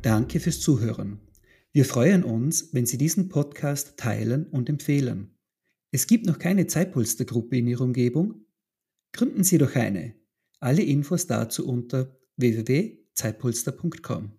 Danke 0.00 0.40
fürs 0.40 0.60
Zuhören. 0.60 1.20
Wir 1.70 1.84
freuen 1.84 2.24
uns, 2.24 2.72
wenn 2.72 2.86
Sie 2.86 2.96
diesen 2.96 3.28
Podcast 3.28 3.98
teilen 3.98 4.46
und 4.46 4.70
empfehlen. 4.70 5.36
Es 5.90 6.06
gibt 6.06 6.24
noch 6.26 6.38
keine 6.38 6.66
Zeitpolstergruppe 6.66 7.58
in 7.58 7.66
Ihrer 7.66 7.84
Umgebung? 7.84 8.46
Gründen 9.12 9.44
Sie 9.44 9.58
doch 9.58 9.76
eine. 9.76 10.14
Alle 10.60 10.82
Infos 10.82 11.26
dazu 11.26 11.68
unter 11.68 12.18
www.zeitpolster.com. 12.36 14.38